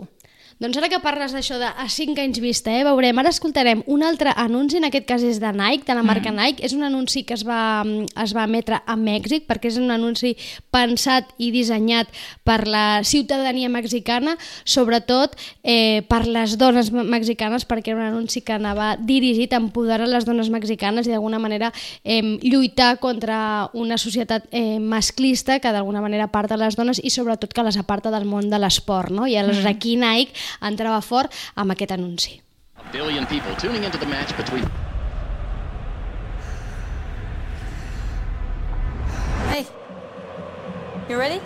Doncs 0.64 0.78
ara 0.80 0.88
que 0.88 1.02
parles 1.04 1.34
d'això 1.36 1.58
de 1.60 1.68
a 1.68 1.90
5 1.92 2.22
anys 2.24 2.38
vista, 2.40 2.72
eh, 2.72 2.86
veurem, 2.88 3.18
ara 3.20 3.34
escoltarem 3.34 3.82
un 3.86 4.00
altre 4.00 4.32
anunci, 4.32 4.78
en 4.80 4.86
aquest 4.88 5.04
cas 5.04 5.24
és 5.28 5.42
de 5.44 5.50
Nike, 5.52 5.84
de 5.84 5.96
la 5.98 6.06
marca 6.08 6.32
mm. 6.32 6.38
Nike, 6.40 6.64
és 6.64 6.72
un 6.72 6.86
anunci 6.88 7.26
que 7.28 7.36
es 7.36 7.44
va, 7.44 7.84
es 7.84 8.32
va 8.32 8.46
emetre 8.48 8.80
a 8.80 8.96
Mèxic, 8.96 9.44
perquè 9.44 9.68
és 9.68 9.76
un 9.82 9.92
anunci 9.92 10.38
pensat 10.72 11.34
i 11.36 11.50
dissenyat 11.52 12.08
per 12.48 12.62
la 12.64 13.04
ciutadania 13.04 13.68
mexicana, 13.68 14.38
sobretot 14.64 15.36
eh, 15.68 16.06
per 16.08 16.22
les 16.32 16.56
dones 16.56 16.94
me- 16.96 17.04
mexicanes, 17.12 17.68
perquè 17.68 17.92
era 17.92 18.00
un 18.00 18.14
anunci 18.14 18.40
que 18.40 18.56
anava 18.56 18.94
dirigit 18.96 19.52
a 19.52 19.60
empoderar 19.60 20.08
les 20.08 20.24
dones 20.24 20.48
mexicanes 20.48 21.12
i 21.12 21.12
d'alguna 21.12 21.44
manera 21.44 21.74
eh, 22.06 22.40
lluitar 22.40 23.02
contra 23.04 23.68
una 23.74 24.00
societat 24.00 24.48
eh, 24.52 24.80
masclista 24.80 25.60
que 25.60 25.76
d'alguna 25.76 26.00
manera 26.00 26.32
aparta 26.32 26.56
les 26.56 26.80
dones 26.80 27.04
i 27.04 27.12
sobretot 27.12 27.52
que 27.52 27.68
les 27.68 27.76
aparta 27.76 28.16
del 28.16 28.24
món 28.24 28.48
de 28.48 28.64
l'esport, 28.64 29.12
no? 29.12 29.28
I 29.28 29.36
aleshores 29.36 29.68
aquí 29.68 30.00
Nike 30.00 30.32
entrava 30.62 31.02
fort 31.02 31.34
amb 31.56 31.72
aquest 31.72 31.92
anunci. 31.92 32.42
A 32.78 32.92
billion 32.92 33.26
people 33.26 33.56
tuning 33.56 33.84
into 33.84 33.98
the 33.98 34.06
match 34.06 34.36
between 34.38 34.70
Hey, 39.50 39.68
you 41.10 41.18
ready? 41.18 41.42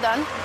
Netherlands 0.00 0.37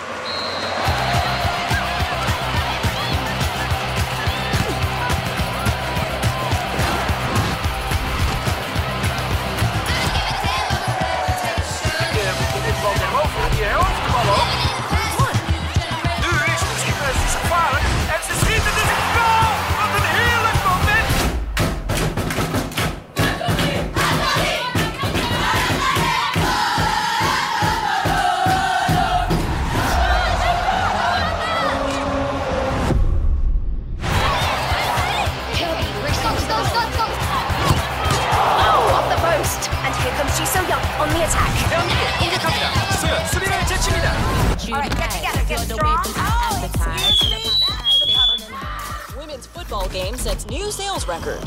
get 45.57 45.69
strong. 45.69 46.03
Oh, 46.07 46.61
excuse 46.65 47.31
me. 47.31 49.19
Women's 49.19 49.47
football 49.47 49.87
game 49.89 50.17
sets 50.17 50.47
new 50.47 50.71
sales 50.71 51.07
record. 51.07 51.41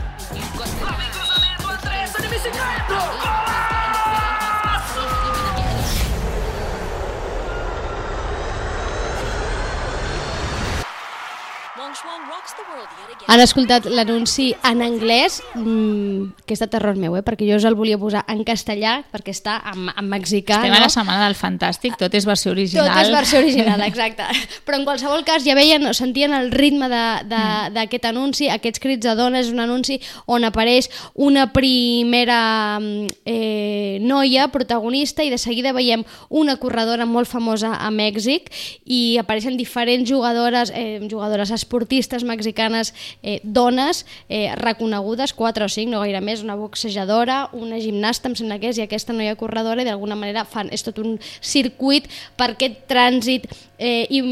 Han 13.27 13.43
escoltat 13.43 13.87
l'anunci 13.91 14.53
en 14.67 14.83
anglès, 14.85 15.41
mmm, 15.55 16.45
que 16.47 16.55
és 16.55 16.63
de 16.63 16.69
terror 16.71 16.99
meu, 16.99 17.17
eh? 17.19 17.23
perquè 17.27 17.47
jo 17.49 17.57
us 17.59 17.67
el 17.67 17.75
volia 17.79 17.99
posar 17.99 18.23
en 18.31 18.45
castellà, 18.47 19.01
perquè 19.13 19.35
està 19.35 19.57
en, 19.73 19.89
en 19.91 20.07
mexicà. 20.11 20.61
Estem 20.61 20.77
a 20.77 20.79
no? 20.79 20.87
la 20.87 20.93
setmana 20.93 21.25
del 21.27 21.37
Fantàstic, 21.39 21.97
tot 21.99 22.15
és 22.15 22.27
versió 22.29 22.53
original. 22.55 22.87
Tot 22.91 23.03
és 23.03 23.13
versió 23.15 23.41
original, 23.43 23.83
exacte. 23.89 24.29
Però 24.67 24.79
en 24.79 24.87
qualsevol 24.87 25.25
cas 25.27 25.45
ja 25.47 25.57
veien 25.59 25.87
o 25.91 25.95
sentien 25.97 26.35
el 26.37 26.53
ritme 26.55 26.89
d'aquest 26.91 28.05
mm. 28.05 28.11
anunci, 28.13 28.51
aquests 28.53 28.83
crits 28.83 29.07
de 29.09 29.17
dones, 29.19 29.47
és 29.47 29.53
un 29.53 29.65
anunci 29.65 29.99
on 30.31 30.47
apareix 30.47 30.89
una 31.15 31.49
primera 31.53 32.79
mm, 32.79 33.11
eh, 33.27 33.99
noia 34.03 34.49
protagonista 34.55 35.27
i 35.27 35.33
de 35.33 35.39
seguida 35.39 35.75
veiem 35.77 36.05
una 36.31 36.57
corredora 36.63 37.07
molt 37.07 37.31
famosa 37.31 37.75
a 37.77 37.91
Mèxic 37.91 38.51
i 38.85 39.19
apareixen 39.21 39.59
diferents 39.59 40.09
jugadores, 40.09 40.73
eh, 40.75 41.01
jugadores 41.11 41.53
esportistes 41.77 42.25
mexicanes, 42.25 42.95
eh, 43.23 43.41
dones 43.43 44.07
eh, 44.29 44.55
reconegudes, 44.57 45.33
4 45.33 45.65
o 45.65 45.69
5, 45.69 45.91
no 45.91 46.01
gaire 46.01 46.23
més, 46.25 46.43
una 46.43 46.57
boxejadora, 46.57 47.51
una 47.53 47.79
gimnasta, 47.79 48.31
em 48.31 48.37
sembla 48.39 48.59
que 48.59 48.71
és, 48.73 48.81
i 48.81 48.87
aquesta 48.87 49.13
noia 49.13 49.37
corredora, 49.37 49.83
i 49.83 49.89
d'alguna 49.89 50.17
manera 50.17 50.47
fan, 50.49 50.71
és 50.73 50.85
tot 50.87 50.99
un 51.03 51.19
circuit 51.41 52.09
per 52.37 52.55
aquest 52.55 52.87
trànsit 52.89 53.45
eh, 53.79 54.07
i, 54.09 54.23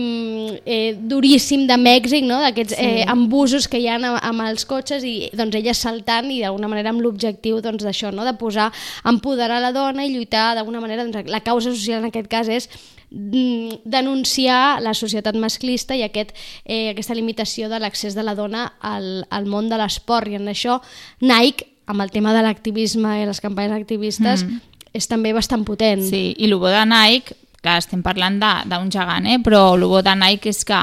eh, 0.65 0.97
duríssim 0.97 1.67
de 1.69 1.77
Mèxic, 1.77 2.25
no? 2.25 2.41
d'aquests 2.41 2.79
sí. 2.79 2.81
eh, 2.81 3.05
embusos 3.13 3.69
que 3.69 3.83
hi 3.83 3.89
ha 3.89 3.99
amb, 4.01 4.17
amb 4.23 4.47
els 4.49 4.65
cotxes 4.65 5.05
i 5.05 5.31
doncs 5.37 5.61
elles 5.61 5.85
saltant 5.85 6.33
i 6.33 6.41
d'alguna 6.41 6.71
manera 6.73 6.95
amb 6.95 7.05
l'objectiu 7.05 7.61
doncs, 7.61 7.85
d'això, 7.85 8.13
no? 8.15 8.25
de 8.25 8.35
posar, 8.41 8.71
empoderar 9.05 9.61
la 9.61 9.75
dona 9.77 10.09
i 10.09 10.15
lluitar 10.15 10.55
d'alguna 10.57 10.81
manera, 10.81 11.05
doncs, 11.05 11.29
la 11.29 11.45
causa 11.45 11.75
social 11.75 12.01
en 12.01 12.09
aquest 12.09 12.31
cas 12.33 12.49
és 12.49 12.71
denunciar 13.15 14.83
la 14.83 14.95
societat 14.95 15.37
masclista 15.39 15.95
i 15.95 16.03
aquest, 16.03 16.35
eh, 16.65 16.91
aquesta 16.91 17.15
limitació 17.15 17.69
de 17.71 17.79
l'accés 17.79 18.17
de 18.19 18.25
la 18.27 18.35
dona 18.35 18.67
al, 18.81 19.25
al 19.31 19.47
món 19.47 19.71
de 19.71 19.79
l'esport 19.79 20.29
i 20.29 20.39
en 20.41 20.51
això 20.51 20.81
Nike 21.23 21.71
amb 21.87 22.03
el 22.03 22.11
tema 22.11 22.35
de 22.35 22.43
l'activisme 22.43 23.21
i 23.23 23.27
les 23.29 23.41
campanyes 23.45 23.77
activistes 23.77 24.45
mm. 24.45 24.61
és 24.97 25.09
també 25.09 25.35
bastant 25.37 25.65
potent. 25.69 26.03
Sí, 26.03 26.33
i 26.37 26.49
el 26.49 26.57
bo 26.59 26.73
de 26.73 26.85
Nike, 26.89 27.37
que 27.63 27.77
estem 27.79 28.03
parlant 28.03 28.41
d'un 28.41 28.91
gegant, 28.93 29.29
eh? 29.29 29.39
però 29.45 29.75
el 29.77 29.87
bo 29.89 30.03
de 30.03 30.17
Nike 30.19 30.51
és 30.51 30.65
que 30.67 30.81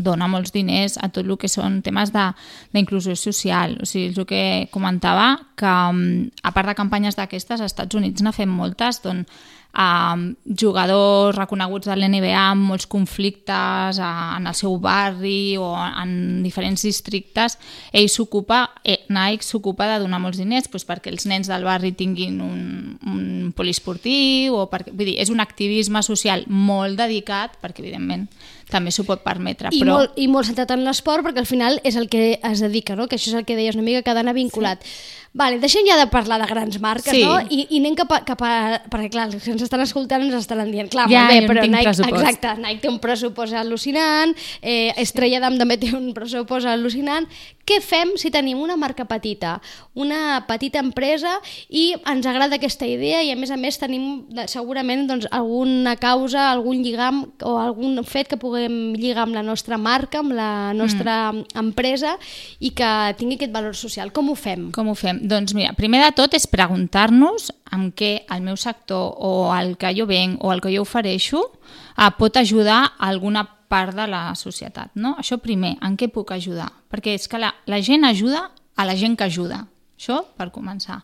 dona 0.00 0.28
molts 0.30 0.52
diners 0.54 0.96
a 1.02 1.08
tot 1.12 1.26
el 1.26 1.36
que 1.38 1.48
són 1.50 1.80
temes 1.82 2.12
de- 2.14 2.32
d'inclusió 2.72 3.16
social. 3.16 3.76
O 3.82 3.86
sigui, 3.86 4.10
és 4.10 4.18
el 4.18 4.26
que 4.26 4.68
comentava, 4.70 5.38
que 5.56 5.66
mm, 5.66 6.42
a 6.42 6.52
part 6.52 6.68
de 6.68 6.74
campanyes 6.74 7.16
d'aquestes, 7.16 7.60
als 7.60 7.72
Estats 7.72 7.94
Units 7.94 8.22
n'ha 8.22 8.32
fet 8.32 8.48
moltes, 8.48 9.02
d'on 9.02 9.26
um, 9.74 10.34
jugadors 10.44 11.36
reconeguts 11.36 11.88
de 11.90 11.96
l'NBA 11.96 12.34
amb 12.36 12.68
molts 12.70 12.88
conflictes 12.90 14.00
a, 14.02 14.10
en 14.38 14.48
el 14.50 14.56
seu 14.58 14.76
barri 14.82 15.56
o 15.60 15.72
en 15.76 16.42
diferents 16.44 16.82
districtes, 16.86 17.58
ell 17.92 18.08
s'ocupa, 18.10 18.62
eh, 18.84 19.00
Nike 19.08 19.46
s'ocupa 19.46 19.88
de 19.92 20.00
donar 20.04 20.22
molts 20.22 20.40
diners 20.40 20.70
doncs, 20.70 20.86
perquè 20.88 21.12
els 21.12 21.26
nens 21.30 21.50
del 21.50 21.66
barri 21.66 21.92
tinguin 21.96 22.40
un, 22.44 22.62
un 23.06 23.52
poliesportiu, 23.56 24.56
o 24.60 24.66
perquè, 24.70 24.94
vull 24.94 25.12
dir, 25.12 25.18
és 25.22 25.30
un 25.32 25.42
activisme 25.42 26.02
social 26.06 26.46
molt 26.48 26.98
dedicat, 27.00 27.58
perquè 27.62 27.84
evidentment 27.84 28.28
també 28.70 28.92
s'ho 28.94 29.04
pot 29.04 29.22
permetre, 29.26 29.70
I, 29.72 29.80
però... 29.82 29.98
molt, 30.00 30.18
I 30.20 30.28
molt 30.30 30.46
centrat 30.50 30.70
en 30.74 30.84
l'esport 30.86 31.26
perquè 31.26 31.42
al 31.42 31.48
final 31.50 31.80
és 31.84 31.96
el 32.00 32.08
que 32.08 32.38
es 32.42 32.60
dedica, 32.64 32.96
no? 32.96 33.08
que 33.08 33.16
això 33.18 33.32
és 33.34 33.40
el 33.42 33.44
que 33.48 33.56
deies 33.58 33.74
una 33.78 33.84
mica 33.86 34.02
que 34.02 34.10
ha 34.10 34.18
d'anar 34.18 34.34
vinculat. 34.36 34.82
Sí. 34.84 35.16
Vale, 35.32 35.60
deixem 35.62 35.84
ja 35.86 35.94
de 35.94 36.08
parlar 36.10 36.40
de 36.42 36.46
grans 36.50 36.80
marques, 36.82 37.12
Sí. 37.14 37.20
no? 37.22 37.36
I, 37.54 37.60
i 37.70 37.78
anem 37.78 37.94
cap 37.94 38.10
a, 38.16 38.24
cap 38.26 38.40
a... 38.42 38.80
Perquè, 38.90 39.12
clar, 39.14 39.28
els 39.30 39.44
que 39.44 39.52
ens 39.52 39.62
estan 39.62 39.78
escoltant 39.84 40.24
ens 40.26 40.34
estaran 40.34 40.72
dient, 40.74 40.88
clar, 40.90 41.04
Ja, 41.06 41.28
molt 41.28 41.30
bé, 41.36 41.46
però 41.46 41.62
Nike, 41.68 41.84
pressupost. 41.86 42.16
exacte, 42.24 42.54
Nike 42.58 42.80
té 42.82 42.88
un 42.90 42.98
pressupost 42.98 43.54
al·lucinant, 43.54 44.34
eh, 44.60 44.90
Estrella 44.98 45.38
Damm 45.44 45.60
també 45.60 45.76
té 45.78 45.92
un 45.94 46.10
pressupost 46.16 46.66
al·lucinant. 46.66 47.28
Què 47.64 47.78
fem 47.78 48.16
si 48.18 48.32
tenim 48.34 48.58
una 48.58 48.74
marca 48.74 49.04
petita, 49.06 49.60
una 49.94 50.40
petita 50.48 50.82
empresa 50.82 51.36
i 51.68 51.92
ens 52.10 52.26
agrada 52.26 52.58
aquesta 52.58 52.88
idea 52.90 53.22
i 53.22 53.30
a 53.30 53.36
més 53.38 53.52
a 53.54 53.58
més 53.60 53.78
tenim 53.78 54.24
segurament 54.50 55.06
doncs, 55.06 55.28
alguna 55.30 55.94
causa, 55.94 56.48
algun 56.50 56.82
lligam 56.82 57.22
o 57.46 57.54
algun 57.62 58.02
fet 58.02 58.26
que 58.26 58.36
puguem 58.36 58.59
lligar 58.68 59.24
amb 59.26 59.36
la 59.36 59.44
nostra 59.46 59.78
marca, 59.80 60.20
amb 60.20 60.34
la 60.36 60.72
nostra 60.76 61.32
mm. 61.32 61.56
empresa 61.60 62.16
i 62.60 62.72
que 62.76 62.90
tingui 63.18 63.38
aquest 63.38 63.54
valor 63.54 63.76
social. 63.78 64.12
Com 64.12 64.30
ho 64.30 64.36
fem? 64.38 64.68
Com 64.76 64.90
ho 64.90 64.96
fem? 64.98 65.22
Doncs 65.30 65.54
mira, 65.56 65.72
primer 65.78 66.02
de 66.04 66.10
tot 66.18 66.34
és 66.36 66.48
preguntar-nos 66.50 67.50
en 67.74 67.90
què 67.96 68.26
el 68.30 68.44
meu 68.44 68.58
sector 68.60 69.14
o 69.16 69.48
el 69.56 69.76
que 69.80 69.94
jo 69.96 70.08
venc 70.10 70.42
o 70.44 70.52
el 70.52 70.62
que 70.64 70.74
jo 70.74 70.84
ofereixo 70.86 71.44
eh, 71.46 72.10
pot 72.18 72.36
ajudar 72.40 72.82
a 72.90 73.10
alguna 73.10 73.46
part 73.70 73.94
de 73.94 74.06
la 74.10 74.34
societat. 74.34 74.90
No? 74.98 75.14
Això 75.18 75.38
primer, 75.38 75.76
en 75.86 75.96
què 75.96 76.10
puc 76.10 76.32
ajudar? 76.34 76.72
Perquè 76.90 77.14
és 77.14 77.28
que 77.30 77.38
la, 77.38 77.54
la 77.70 77.78
gent 77.84 78.04
ajuda 78.08 78.48
a 78.76 78.86
la 78.88 78.96
gent 78.98 79.16
que 79.16 79.28
ajuda. 79.28 79.64
Això 80.00 80.22
per 80.36 80.48
començar. 80.48 81.02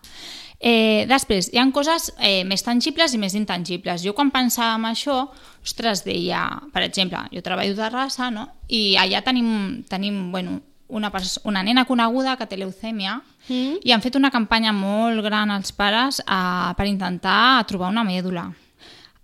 Eh, 0.56 1.04
després, 1.04 1.50
hi 1.52 1.60
ha 1.60 1.66
coses 1.68 2.08
eh, 2.16 2.40
més 2.48 2.64
tangibles 2.64 3.12
i 3.12 3.20
més 3.20 3.36
intangibles. 3.36 4.00
Jo 4.00 4.14
quan 4.16 4.32
pensava 4.32 4.78
en 4.80 4.88
això, 4.88 5.26
ostres, 5.60 6.00
deia, 6.06 6.46
per 6.72 6.86
exemple, 6.86 7.20
jo 7.28 7.44
treballo 7.44 7.76
de 7.76 7.90
raça, 7.92 8.30
no? 8.32 8.48
I 8.72 8.96
allà 8.96 9.20
tenim, 9.20 9.84
tenim 9.90 10.30
bueno, 10.32 10.62
una, 10.88 11.12
una 11.44 11.62
nena 11.62 11.84
coneguda 11.84 12.38
que 12.40 12.48
té 12.48 12.56
leucèmia 12.56 13.20
Mm. 13.48 13.78
i 13.86 13.92
han 13.94 14.02
fet 14.02 14.16
una 14.18 14.32
campanya 14.34 14.72
molt 14.74 15.22
gran 15.22 15.52
als 15.54 15.70
pares 15.70 16.18
uh, 16.24 16.72
per 16.74 16.86
intentar 16.90 17.62
trobar 17.70 17.92
una 17.92 18.02
mèdula. 18.02 18.48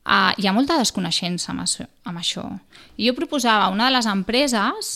Uh, 0.02 0.31
hi 0.38 0.47
ha 0.47 0.55
molta 0.55 0.79
desconeixença 0.79 1.52
amb 1.52 1.64
això, 1.64 1.87
amb 2.07 2.19
això. 2.19 2.45
I 2.99 3.09
jo 3.09 3.17
proposava 3.19 3.67
a 3.67 3.73
una 3.75 3.88
de 3.88 3.97
les 3.97 4.07
empreses 4.07 4.93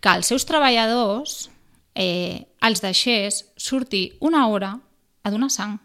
que 0.00 0.12
els 0.12 0.28
seus 0.28 0.44
treballadors 0.48 1.46
eh, 1.94 2.44
els 2.66 2.80
deixés 2.82 3.46
sortir 3.56 4.16
una 4.20 4.46
hora 4.48 4.78
a 5.22 5.30
donar 5.30 5.50
sang. 5.50 5.78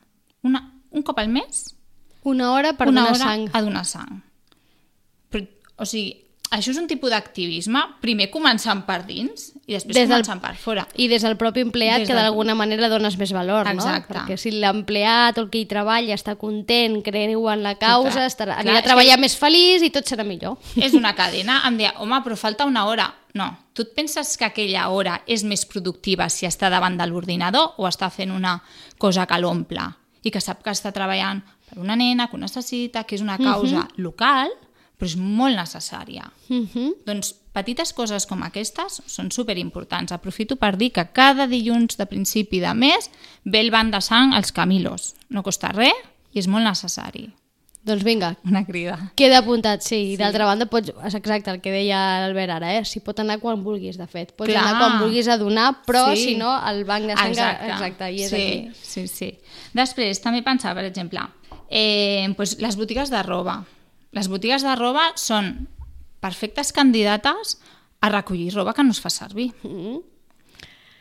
Una, 0.44 0.74
un 0.92 1.02
cop 1.04 1.20
al 1.20 1.30
mes, 1.30 1.76
Una 2.24 2.52
hora 2.54 2.74
per 2.74 2.88
una 2.90 3.02
donar 3.02 3.16
hora 3.16 3.24
sang. 3.26 3.50
a 3.54 3.62
donar 3.62 3.86
sang. 3.86 4.22
Però, 5.32 5.48
o 5.78 5.86
sigui, 5.86 6.18
això 6.52 6.70
és 6.74 6.78
un 6.78 6.86
tipus 6.88 7.10
d'activisme, 7.10 7.80
primer 8.04 8.28
començant 8.30 8.84
per 8.86 9.06
dins 9.08 9.54
i 9.66 9.74
després 9.74 9.96
Des 9.96 10.10
del- 10.10 10.20
començant 10.20 10.42
per 10.44 10.56
fora. 10.60 10.84
I 10.98 11.08
des 11.08 11.22
del 11.24 11.38
propi 11.38 11.62
empleat, 11.62 12.00
Des 12.00 12.08
que 12.10 12.14
del- 12.14 12.24
d'alguna 12.26 12.54
manera 12.56 12.90
dones 12.90 13.18
més 13.18 13.32
valor, 13.32 13.66
Exacte. 13.68 14.14
no? 14.14 14.20
Perquè 14.26 14.38
si 14.38 14.52
l'empleat 14.52 15.38
o 15.38 15.42
el 15.42 15.50
que 15.50 15.60
hi 15.60 15.66
treballa 15.66 16.14
està 16.14 16.36
content, 16.36 17.02
creu 17.02 17.50
en 17.50 17.64
la 17.64 17.76
causa, 17.80 18.26
estarà, 18.26 18.56
Clar, 18.60 18.66
anirà 18.66 18.80
a 18.80 18.84
treballar 18.84 19.16
que- 19.16 19.22
més 19.22 19.38
feliç 19.40 19.82
i 19.82 19.90
tot 19.90 20.06
serà 20.06 20.24
millor. 20.26 20.58
És 20.76 20.94
una 20.94 21.16
cadena, 21.16 21.62
em 21.66 21.78
deia, 21.78 21.94
home, 22.00 22.22
però 22.22 22.36
falta 22.36 22.66
una 22.66 22.86
hora. 22.86 23.14
No, 23.34 23.48
tu 23.74 23.86
et 23.86 23.94
penses 23.96 24.36
que 24.38 24.48
aquella 24.48 24.90
hora 24.92 25.22
és 25.28 25.46
més 25.48 25.64
productiva 25.66 26.28
si 26.30 26.48
està 26.50 26.70
davant 26.70 26.98
de 27.00 27.08
l'ordinador 27.08 27.78
o 27.78 27.88
està 27.88 28.10
fent 28.12 28.34
una 28.36 28.58
cosa 29.00 29.26
que 29.28 29.40
l'omple 29.40 29.86
i 30.24 30.32
que 30.32 30.42
sap 30.44 30.62
que 30.66 30.74
està 30.74 30.92
treballant 30.92 31.40
per 31.70 31.80
una 31.80 31.96
nena 31.96 32.28
que 32.28 32.36
ho 32.36 32.42
necessita, 32.42 33.06
que 33.08 33.16
és 33.16 33.24
una 33.24 33.40
causa 33.40 33.88
local, 33.98 34.52
però 35.00 35.08
és 35.10 35.16
molt 35.18 35.58
necessària. 35.58 36.28
Uh 36.50 36.68
-huh. 36.68 36.94
Doncs 37.06 37.34
petites 37.54 37.94
coses 37.94 38.28
com 38.28 38.44
aquestes 38.44 39.02
són 39.08 39.32
superimportants. 39.32 40.12
Aprofito 40.12 40.58
per 40.58 40.78
dir 40.78 40.92
que 40.92 41.12
cada 41.12 41.48
dilluns 41.48 41.98
de 41.98 42.06
principi 42.06 42.60
de 42.60 42.74
mes 42.74 43.10
ve 43.44 43.60
el 43.62 43.72
banc 43.72 43.94
de 43.94 44.02
sang 44.02 44.34
als 44.34 44.52
Camilos. 44.52 45.16
No 45.30 45.44
costa 45.44 45.72
res 45.72 45.96
i 46.34 46.40
és 46.40 46.48
molt 46.48 46.64
necessari. 46.64 47.32
Doncs 47.84 48.04
vinga, 48.06 48.36
Una 48.46 48.64
crida. 48.64 49.12
queda 49.18 49.40
apuntat, 49.40 49.82
sí. 49.82 50.14
I 50.14 50.18
d'altra 50.20 50.46
banda, 50.46 50.68
pots, 50.70 50.92
és 51.08 51.16
exacte 51.18 51.50
el 51.50 51.62
que 51.64 51.72
deia 51.74 51.98
l'Albert 52.22 52.54
ara, 52.60 52.76
eh? 52.78 52.84
Si 52.86 53.00
pot 53.02 53.18
anar 53.20 53.40
quan 53.42 53.64
vulguis, 53.66 53.98
de 53.98 54.06
fet. 54.06 54.36
Pots 54.38 54.52
Clar. 54.52 54.62
anar 54.62 54.78
quan 54.78 55.00
vulguis 55.02 55.28
a 55.28 55.38
donar, 55.42 55.82
però 55.88 56.12
Sí. 56.14 56.24
si 56.24 56.36
no, 56.38 56.52
el 56.70 56.84
banc 56.86 57.08
de 57.10 57.16
sang... 57.18 57.32
Exacte, 57.32 57.72
exacte 57.72 58.12
i 58.12 58.22
és 58.22 58.30
sí, 58.30 58.36
aquí. 58.36 58.70
Sí, 58.84 59.08
sí. 59.08 59.40
Després, 59.74 60.22
també 60.22 60.44
pensava, 60.44 60.76
per 60.76 60.86
exemple, 60.92 61.22
eh, 61.72 62.30
pues, 62.38 62.60
les 62.60 62.78
botigues 62.78 63.10
de 63.10 63.24
roba. 63.24 63.66
Les 64.12 64.28
botigues 64.28 64.62
de 64.62 64.76
roba 64.76 65.14
són 65.16 65.68
perfectes 66.20 66.72
candidates 66.72 67.58
a 68.00 68.10
recollir 68.10 68.54
roba 68.54 68.76
que 68.76 68.84
no 68.84 68.92
es 68.92 69.02
fa 69.02 69.10
servir. 69.10 69.54
Mm. 69.64 70.02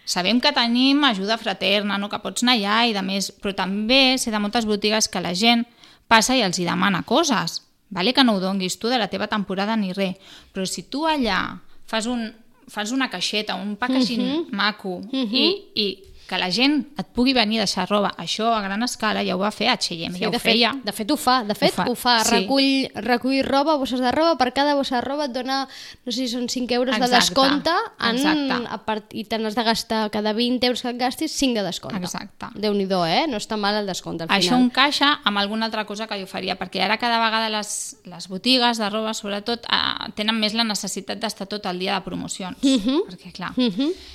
Sabem 0.05 0.41
que 0.41 0.51
tenim 0.53 1.05
ajuda 1.05 1.37
fraterna, 1.39 1.99
no? 1.99 2.09
que 2.09 2.19
pots 2.19 2.43
anar 2.43 2.57
allà 2.57 2.89
i 2.89 2.95
de 2.97 3.03
més, 3.03 3.29
però 3.37 3.53
també 3.55 4.17
sé 4.19 4.33
de 4.33 4.41
moltes 4.41 4.65
botigues 4.67 5.09
que 5.09 5.21
la 5.21 5.35
gent 5.35 5.67
passa 6.11 6.35
i 6.37 6.43
els 6.43 6.59
hi 6.59 6.67
demana 6.67 7.05
coses. 7.07 7.61
Vale 7.91 8.13
que 8.15 8.23
no 8.27 8.37
ho 8.37 8.41
donguis 8.43 8.77
tu 8.79 8.89
de 8.91 8.99
la 8.99 9.09
teva 9.11 9.27
temporada 9.31 9.77
ni 9.79 9.93
res, 9.95 10.15
però 10.55 10.67
si 10.67 10.85
tu 10.91 11.07
allà 11.11 11.59
fas, 11.91 12.07
un, 12.07 12.29
fas 12.71 12.93
una 12.95 13.09
caixeta, 13.11 13.57
un 13.59 13.77
packaging 13.77 14.21
Mhm. 14.23 14.37
uh 14.39 14.45
-huh. 14.47 14.53
maco 14.55 15.01
i, 15.13 15.47
i 15.75 15.87
que 16.31 16.39
la 16.39 16.47
gent 16.55 16.77
et 17.01 17.09
pugui 17.17 17.33
venir 17.35 17.59
a 17.59 17.65
deixar 17.67 17.89
roba, 17.91 18.13
això 18.23 18.53
a 18.55 18.61
gran 18.63 18.85
escala 18.87 19.25
ja 19.27 19.35
ho 19.35 19.41
va 19.43 19.51
fer 19.51 19.67
H&M, 19.73 20.15
Sí, 20.15 20.21
ja 20.23 20.29
ho 20.29 20.31
de, 20.31 20.39
feia. 20.39 20.71
fet, 20.77 20.85
de 20.87 20.93
fet 20.95 21.11
ho 21.11 21.17
fa, 21.19 21.41
de 21.49 21.57
fet 21.59 21.75
fa, 21.75 21.87
ho 21.91 21.97
fa, 21.99 22.21
sí. 22.25 22.37
recull, 22.37 22.89
recull 23.03 23.41
roba, 23.43 23.75
bosses 23.81 23.99
de 24.01 24.13
roba, 24.15 24.37
per 24.39 24.53
cada 24.55 24.77
bossa 24.79 25.01
de 25.01 25.03
roba 25.09 25.27
et 25.27 25.35
dona, 25.35 25.65
no 25.67 26.13
sé 26.13 26.21
si 26.23 26.29
són 26.31 26.47
5 26.49 26.71
euros 26.79 26.95
de 26.95 27.03
Exacte, 27.03 27.17
descompte 27.35 27.75
en, 27.99 28.17
exacte. 28.21 28.61
a 28.71 28.79
part, 28.87 29.13
i 29.19 29.25
te 29.27 29.39
n'has 29.43 29.57
de 29.59 29.65
gastar 29.67 30.11
cada 30.15 30.33
20 30.33 30.65
euros 30.71 30.83
que 30.83 30.89
et 30.95 30.99
gastis 31.03 31.33
5 31.33 31.59
de 31.59 31.67
descompte. 31.67 31.99
Exacte. 31.99 32.47
Déu-n'hi-do, 32.55 33.03
eh? 33.07 33.27
No 33.29 33.37
està 33.43 33.59
mal 33.59 33.75
el 33.83 33.87
descompte 33.91 34.25
al 34.25 34.31
Això 34.31 34.55
final. 34.55 34.69
encaixa 34.71 35.11
amb 35.25 35.39
alguna 35.43 35.67
altra 35.67 35.85
cosa 35.85 36.07
que 36.07 36.21
jo 36.21 36.27
faria, 36.31 36.57
perquè 36.59 36.85
ara 36.85 36.97
cada 36.99 37.19
vegada 37.19 37.49
les, 37.51 37.97
les 38.05 38.29
botigues 38.29 38.79
de 38.79 38.89
roba, 38.91 39.15
sobretot, 39.15 39.67
eh, 39.67 40.11
tenen 40.15 40.39
més 40.39 40.55
la 40.55 40.65
necessitat 40.65 41.19
d'estar 41.19 41.47
tot 41.51 41.67
el 41.67 41.79
dia 41.83 41.95
de 41.99 42.05
promocions. 42.07 42.57
Mhm. 42.63 43.03
Perquè, 43.11 43.33
clar, 43.33 43.53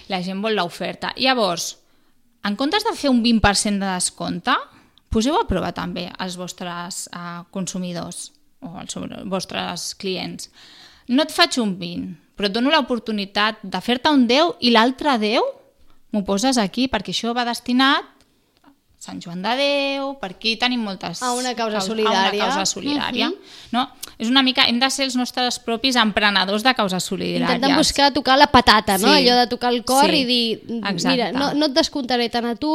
la 0.07 0.21
gent 0.23 0.41
vol 0.41 0.55
l'oferta. 0.55 1.11
Llavors, 1.17 1.77
en 2.45 2.55
comptes 2.59 2.85
de 2.85 2.93
fer 2.97 3.09
un 3.09 3.21
20% 3.23 3.81
de 3.81 3.89
descompte, 3.95 4.53
poseu 5.09 5.37
a 5.39 5.45
prova 5.49 5.71
també 5.73 6.07
als 6.19 6.35
vostres 6.37 7.05
eh, 7.11 7.41
consumidors 7.55 8.31
o 8.61 8.75
als 8.81 8.95
vostres 9.29 9.93
clients. 9.99 10.49
No 11.07 11.23
et 11.25 11.31
faig 11.33 11.57
un 11.61 11.75
20, 11.79 12.15
però 12.35 12.49
et 12.49 12.55
dono 12.55 12.71
l'oportunitat 12.73 13.61
de 13.63 13.81
fer-te 13.81 14.09
un 14.13 14.25
10 14.27 14.57
i 14.65 14.71
l'altre 14.73 15.17
10 15.21 15.41
m'ho 16.13 16.23
poses 16.25 16.57
aquí, 16.61 16.87
perquè 16.89 17.13
això 17.13 17.33
va 17.35 17.45
destinat 17.47 18.11
Sant 19.05 19.19
Joan 19.21 19.43
de 19.43 19.51
Déu, 19.59 20.15
per 20.17 20.31
aquí 20.33 20.55
tenim 20.57 20.81
moltes... 20.81 21.19
A 21.21 21.33
una 21.37 21.51
causa 21.53 21.77
caus- 21.77 21.89
solidària. 21.91 22.23
A 22.25 22.47
una 22.47 22.55
causa 22.55 22.63
solidària. 22.65 23.27
Mhm. 23.29 23.35
no? 23.75 23.83
És 24.17 24.29
una 24.29 24.41
mica... 24.43 24.63
Hem 24.69 24.79
de 24.79 24.89
ser 24.89 25.05
els 25.05 25.15
nostres 25.15 25.57
propis 25.59 25.95
emprenedors 25.99 26.63
de 26.63 26.73
causes 26.73 27.03
solidàries. 27.03 27.41
Intentem 27.57 27.75
buscar 27.77 28.11
tocar 28.13 28.37
la 28.39 28.47
patata, 28.47 28.97
no? 28.97 29.09
Sí. 29.13 29.25
Allò 29.27 29.35
de 29.41 29.47
tocar 29.47 29.73
el 29.73 29.83
cor 29.83 30.09
Sí. 30.09 30.21
i 30.21 30.25
dir, 30.25 30.61
Exacte. 30.83 31.09
mira, 31.09 31.31
no, 31.33 31.53
no 31.53 31.65
et 31.67 31.73
descomptaré 31.73 32.29
tant 32.29 32.45
a 32.45 32.55
tu, 32.55 32.71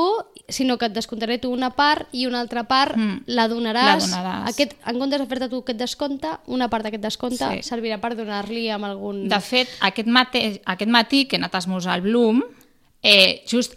sinó 0.49 0.77
que 0.79 0.87
et 0.87 0.93
descomptaré 0.93 1.39
tu 1.39 1.51
una 1.53 1.71
part 1.71 2.09
i 2.13 2.27
una 2.27 2.41
altra 2.41 2.65
part 2.65 2.97
Mm. 2.97 3.23
la 3.27 3.49
donaràs. 3.49 4.09
La 4.11 4.23
donaràs. 4.23 4.51
Aquest, 4.51 4.73
en 4.85 4.99
comptes 4.99 5.21
de 5.21 5.27
fer-te 5.27 5.49
tu 5.49 5.59
aquest 5.63 5.79
descompte, 5.79 6.29
una 6.47 6.69
part 6.69 6.85
d'aquest 6.85 7.03
descompte 7.03 7.39
Sí. 7.39 7.63
servirà 7.63 8.01
per 8.01 8.17
donar-li 8.17 8.69
amb 8.69 8.85
algun... 8.85 9.29
De 9.29 9.41
fet, 9.41 9.69
aquest, 9.81 10.09
mate, 10.09 10.61
aquest 10.65 10.91
matí 10.91 11.27
que 11.27 11.37
he 11.37 11.39
anat 11.41 11.55
a 11.55 11.59
esmorzar 11.59 11.95
al 11.95 12.03
Bloom, 12.03 12.43
eh, 13.03 13.43
just, 13.49 13.75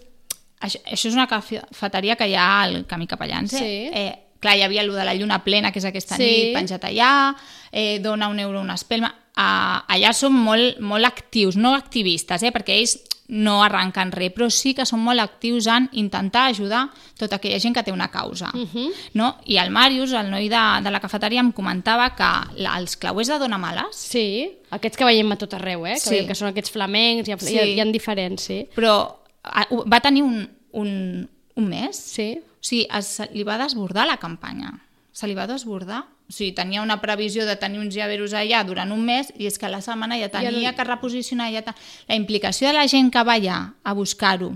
això, 0.60 0.82
això 0.84 1.08
és 1.08 1.14
una 1.14 1.28
cafeteria 1.28 2.16
que 2.16 2.28
hi 2.28 2.36
ha 2.36 2.62
al 2.64 2.86
camí 2.88 3.08
cap 3.08 3.22
allà, 3.22 3.48
Sí. 3.48 3.58
eh, 3.94 4.23
clar, 4.44 4.58
hi 4.60 4.66
havia 4.68 4.84
allò 4.84 4.94
de 5.00 5.08
la 5.08 5.16
lluna 5.16 5.40
plena, 5.46 5.72
que 5.72 5.80
és 5.80 5.86
aquesta 5.90 6.18
Sí. 6.20 6.24
nit, 6.28 6.54
penjat 6.58 6.84
allà, 6.92 7.34
eh, 7.72 8.00
dona 8.04 8.28
un 8.28 8.40
euro 8.44 8.62
una 8.62 8.76
espelma. 8.76 9.14
Uh, 9.34 9.80
allà 9.90 10.12
són 10.14 10.36
molt, 10.38 10.78
molt 10.80 11.06
actius, 11.08 11.56
no 11.58 11.74
activistes, 11.74 12.44
eh, 12.44 12.52
perquè 12.54 12.76
ells 12.78 13.00
no 13.34 13.64
arrenquen 13.64 14.12
res, 14.12 14.30
però 14.36 14.50
sí 14.52 14.76
que 14.76 14.86
són 14.86 15.00
molt 15.02 15.20
actius 15.24 15.66
en 15.72 15.88
intentar 15.94 16.50
ajudar 16.52 16.84
tota 17.18 17.38
aquella 17.40 17.58
gent 17.58 17.74
que 17.74 17.82
té 17.82 17.92
una 17.92 18.10
causa. 18.12 18.52
Uh 18.54 18.68
-huh. 18.68 18.92
no? 19.14 19.38
I 19.46 19.58
el 19.58 19.72
Màrius, 19.72 20.12
el 20.14 20.30
noi 20.30 20.50
de, 20.50 20.84
de 20.84 20.92
la 20.92 21.00
cafeteria, 21.00 21.40
em 21.40 21.52
comentava 21.52 22.14
que 22.14 22.62
la, 22.62 22.78
els 22.78 22.96
clauers 22.98 23.30
de 23.30 23.40
Dona 23.40 23.58
Males 23.58 23.96
Sí, 23.96 24.52
aquests 24.70 24.98
que 24.98 25.06
veiem 25.06 25.32
a 25.32 25.36
tot 25.38 25.54
arreu, 25.54 25.88
eh? 25.88 25.94
Que, 25.94 26.00
Sí. 26.00 26.28
que 26.28 26.36
són 26.36 26.50
aquests 26.50 26.70
flamencs, 26.72 27.28
hi 27.28 27.32
ha, 27.32 27.38
Sí. 27.40 27.54
hi 27.54 27.60
ha, 27.60 27.66
hi 27.66 27.80
ha 27.80 27.86
diferents, 27.86 28.44
sí. 28.44 28.68
però 28.76 29.16
ah, 29.44 29.68
va 29.92 30.00
tenir 30.00 30.22
un, 30.22 30.48
un, 30.74 31.28
un 31.56 31.68
mes. 31.68 31.96
Sí. 31.98 32.40
O 32.64 32.66
sigui, 32.66 32.88
es, 32.96 33.18
li 33.34 33.44
va 33.44 33.58
desbordar 33.60 34.08
la 34.08 34.16
campanya. 34.18 34.72
Se 35.12 35.28
li 35.28 35.36
va 35.36 35.46
desbordar. 35.48 36.06
O 36.30 36.32
sigui, 36.32 36.54
tenia 36.56 36.82
una 36.82 37.02
previsió 37.02 37.46
de 37.46 37.58
tenir 37.60 37.80
uns 37.84 37.94
llaveros 37.94 38.32
allà 38.34 38.64
durant 38.66 38.92
un 38.96 39.04
mes 39.06 39.34
i 39.38 39.46
és 39.50 39.60
que 39.60 39.68
a 39.68 39.70
la 39.70 39.82
setmana 39.84 40.16
ja 40.18 40.30
tenia 40.32 40.72
no- 40.72 40.76
que 40.78 40.84
reposicionar 40.88 41.52
ja 41.52 41.62
ta... 41.62 41.76
la 42.08 42.16
implicació 42.16 42.68
de 42.72 42.74
la 42.80 42.88
gent 42.88 43.12
que 43.12 43.22
va 43.28 43.36
allà 43.36 43.74
a 43.84 43.94
buscar-ho 43.94 44.54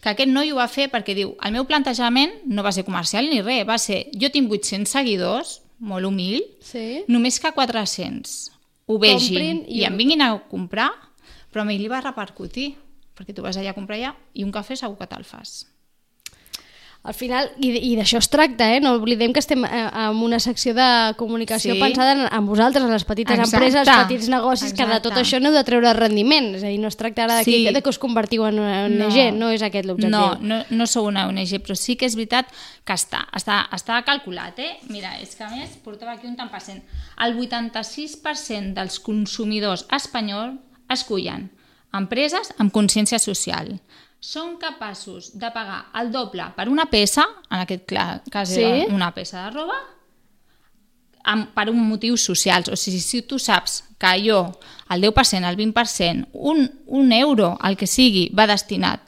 que 0.00 0.08
aquest 0.08 0.30
noi 0.32 0.48
ho 0.50 0.56
va 0.56 0.66
fer 0.72 0.88
perquè 0.90 1.12
diu 1.14 1.34
el 1.44 1.52
meu 1.52 1.66
plantejament 1.68 2.32
no 2.48 2.62
va 2.64 2.72
ser 2.72 2.86
comercial 2.86 3.28
ni 3.28 3.42
res, 3.44 3.66
va 3.68 3.76
ser 3.76 4.06
jo 4.16 4.30
tinc 4.32 4.50
800 4.50 4.88
seguidors, 4.88 5.60
molt 5.78 6.06
humil, 6.08 6.40
Sí. 6.64 7.04
només 7.06 7.38
que 7.38 7.52
400 7.52 8.50
ho 8.86 8.98
vegin 8.98 9.18
Comprin 9.28 9.64
i- 9.68 9.80
i, 9.80 9.84
em 9.84 9.96
vinguin 10.00 10.22
a 10.22 10.38
comprar, 10.48 10.88
però 11.52 11.60
a 11.62 11.64
mi 11.68 11.76
li 11.78 11.88
va 11.88 12.00
repercutir, 12.00 12.74
perquè 13.14 13.34
tu 13.36 13.42
vas 13.42 13.56
allà 13.60 13.70
a 13.70 13.76
comprar 13.76 13.98
allà 14.00 14.14
i 14.32 14.42
un 14.42 14.50
cafè 14.52 14.74
segur 14.74 14.96
que 14.96 15.06
te'l 15.06 15.24
fas. 15.24 15.66
Al 17.02 17.14
final, 17.16 17.46
i, 17.56 17.70
i 17.88 17.94
d'això 17.96 18.18
es 18.20 18.26
tracta, 18.28 18.66
eh? 18.74 18.80
no 18.84 18.90
oblidem 18.98 19.32
que 19.32 19.40
estem 19.40 19.62
eh, 19.64 19.68
en 19.88 20.18
una 20.20 20.36
secció 20.38 20.74
de 20.76 21.14
comunicació 21.16 21.72
Sí. 21.72 21.80
pensada 21.80 22.12
en, 22.12 22.20
en 22.28 22.44
vosaltres, 22.44 22.84
en 22.84 22.90
les 22.92 23.06
petites 23.08 23.38
Exacte. 23.38 23.56
empreses, 23.56 23.88
els 23.88 24.02
petits 24.04 24.28
negocis, 24.28 24.74
que 24.74 24.84
de 24.84 24.98
tot 25.00 25.14
Exacte. 25.16 25.22
això 25.22 25.40
n'heu 25.40 25.54
de 25.56 25.62
treure 25.64 25.94
rendiment. 25.96 26.50
És 26.58 26.62
a 26.62 26.68
dir, 26.68 26.76
no 26.78 26.88
es 26.92 26.98
tracta 27.00 27.24
ara 27.24 27.38
de, 27.38 27.44
Sí. 27.44 27.64
que, 27.64 27.72
de 27.72 27.80
que 27.80 27.88
us 27.88 27.98
convertiu 27.98 28.44
en 28.44 28.58
una 28.60 28.84
ONG, 28.84 29.16
no, 29.32 29.46
no 29.46 29.50
és 29.50 29.62
aquest 29.64 29.88
l'objectiu. 29.88 30.10
No, 30.12 30.36
no, 30.42 30.58
no 30.68 30.86
sou 30.86 31.06
una 31.08 31.24
ONG, 31.30 31.56
però 31.64 31.74
sí 31.74 31.96
que 31.96 32.04
és 32.04 32.16
veritat 32.20 32.52
que 32.84 32.92
està, 32.92 33.22
està, 33.32 33.62
està 33.72 34.02
calculat. 34.04 34.58
Eh? 34.60 34.76
Mira, 34.92 35.14
és 35.24 35.32
que 35.34 35.44
a 35.44 35.48
més 35.48 35.70
portava 35.82 36.12
aquí 36.18 36.28
un 36.28 36.36
tant 36.36 36.50
per 36.52 36.60
cent. 36.60 36.82
El 37.16 37.32
86% 37.40 38.74
dels 38.76 39.00
consumidors 39.00 39.86
espanyols 39.90 40.58
escullen 40.92 41.48
empreses 41.96 42.52
amb 42.58 42.70
consciència 42.72 43.18
social. 43.18 43.78
Són 44.20 44.58
capaços 44.60 45.30
de 45.40 45.48
pagar 45.54 45.86
el 45.96 46.10
doble 46.12 46.44
per 46.56 46.68
una 46.68 46.84
peça, 46.92 47.24
en 47.50 47.62
aquest 47.62 47.86
cas 48.30 48.48
Sí. 48.52 48.60
era 48.62 48.92
una 48.92 49.14
peça 49.16 49.46
de 49.46 49.50
roba, 49.54 49.78
amb, 51.24 51.48
per 51.54 51.70
un 51.70 51.80
motius 51.88 52.24
socials. 52.24 52.68
O 52.68 52.76
sigui, 52.76 53.00
si 53.00 53.22
tu 53.22 53.38
saps 53.38 53.84
que 53.98 54.12
jo, 54.24 54.42
el 54.90 55.00
10%, 55.02 55.48
el 55.48 55.56
20%, 55.56 56.28
un, 56.32 56.70
un 56.86 57.12
euro, 57.12 57.58
el 57.64 57.76
que 57.76 57.86
sigui, 57.86 58.30
va 58.36 58.46
destinat 58.46 59.00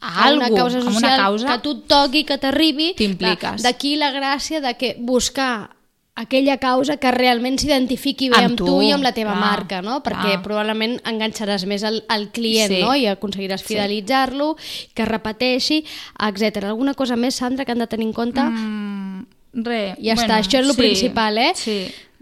a, 0.00 0.28
a 0.28 0.32
una 0.32 0.48
causa 0.48 0.80
social 0.80 0.96
una 0.96 1.16
causa, 1.16 1.48
que 1.48 1.58
tu 1.64 1.74
toqui, 1.82 2.24
que 2.24 2.38
t'arribi. 2.38 2.94
T'impliques. 2.96 3.62
D'aquí 3.62 3.96
la 3.96 4.12
gràcia 4.12 4.60
de 4.60 4.74
que 4.80 4.94
buscar 4.98 5.70
aquella 6.20 6.58
causa 6.60 6.98
que 7.00 7.10
realment 7.14 7.56
s'identifiqui 7.58 8.28
bé 8.30 8.36
amb, 8.38 8.50
Amb 8.52 8.58
tu, 8.60 8.66
tu, 8.68 8.76
i 8.84 8.90
amb 8.92 9.02
la 9.06 9.12
teva 9.16 9.32
clar, 9.32 9.40
marca, 9.40 9.80
no? 9.82 9.98
Perquè 10.04 10.34
clar. 10.36 10.42
probablement 10.44 10.98
enganxaràs 11.08 11.64
més 11.70 11.84
al, 11.86 12.02
al 12.12 12.28
client, 12.36 12.70
Sí. 12.72 12.82
no? 12.84 12.94
I 12.94 13.06
aconseguiràs 13.14 13.64
fidelitzar-lo, 13.66 14.52
que 14.94 15.04
repeteixi, 15.08 15.82
etc. 16.28 16.64
Alguna 16.68 16.94
cosa 16.94 17.16
més, 17.16 17.40
Sandra, 17.40 17.64
que 17.64 17.72
han 17.72 17.82
de 17.82 17.88
tenir 17.90 18.06
en 18.10 18.12
compte? 18.12 18.40
Mm, 18.44 19.26
res. 19.64 19.96
Ja 20.04 20.14
està, 20.14 20.38
això 20.38 20.60
és 20.60 20.66
el 20.68 20.74
sí, 20.74 20.78
principal, 20.78 21.38
eh? 21.38 21.52
Sí. 21.56 21.80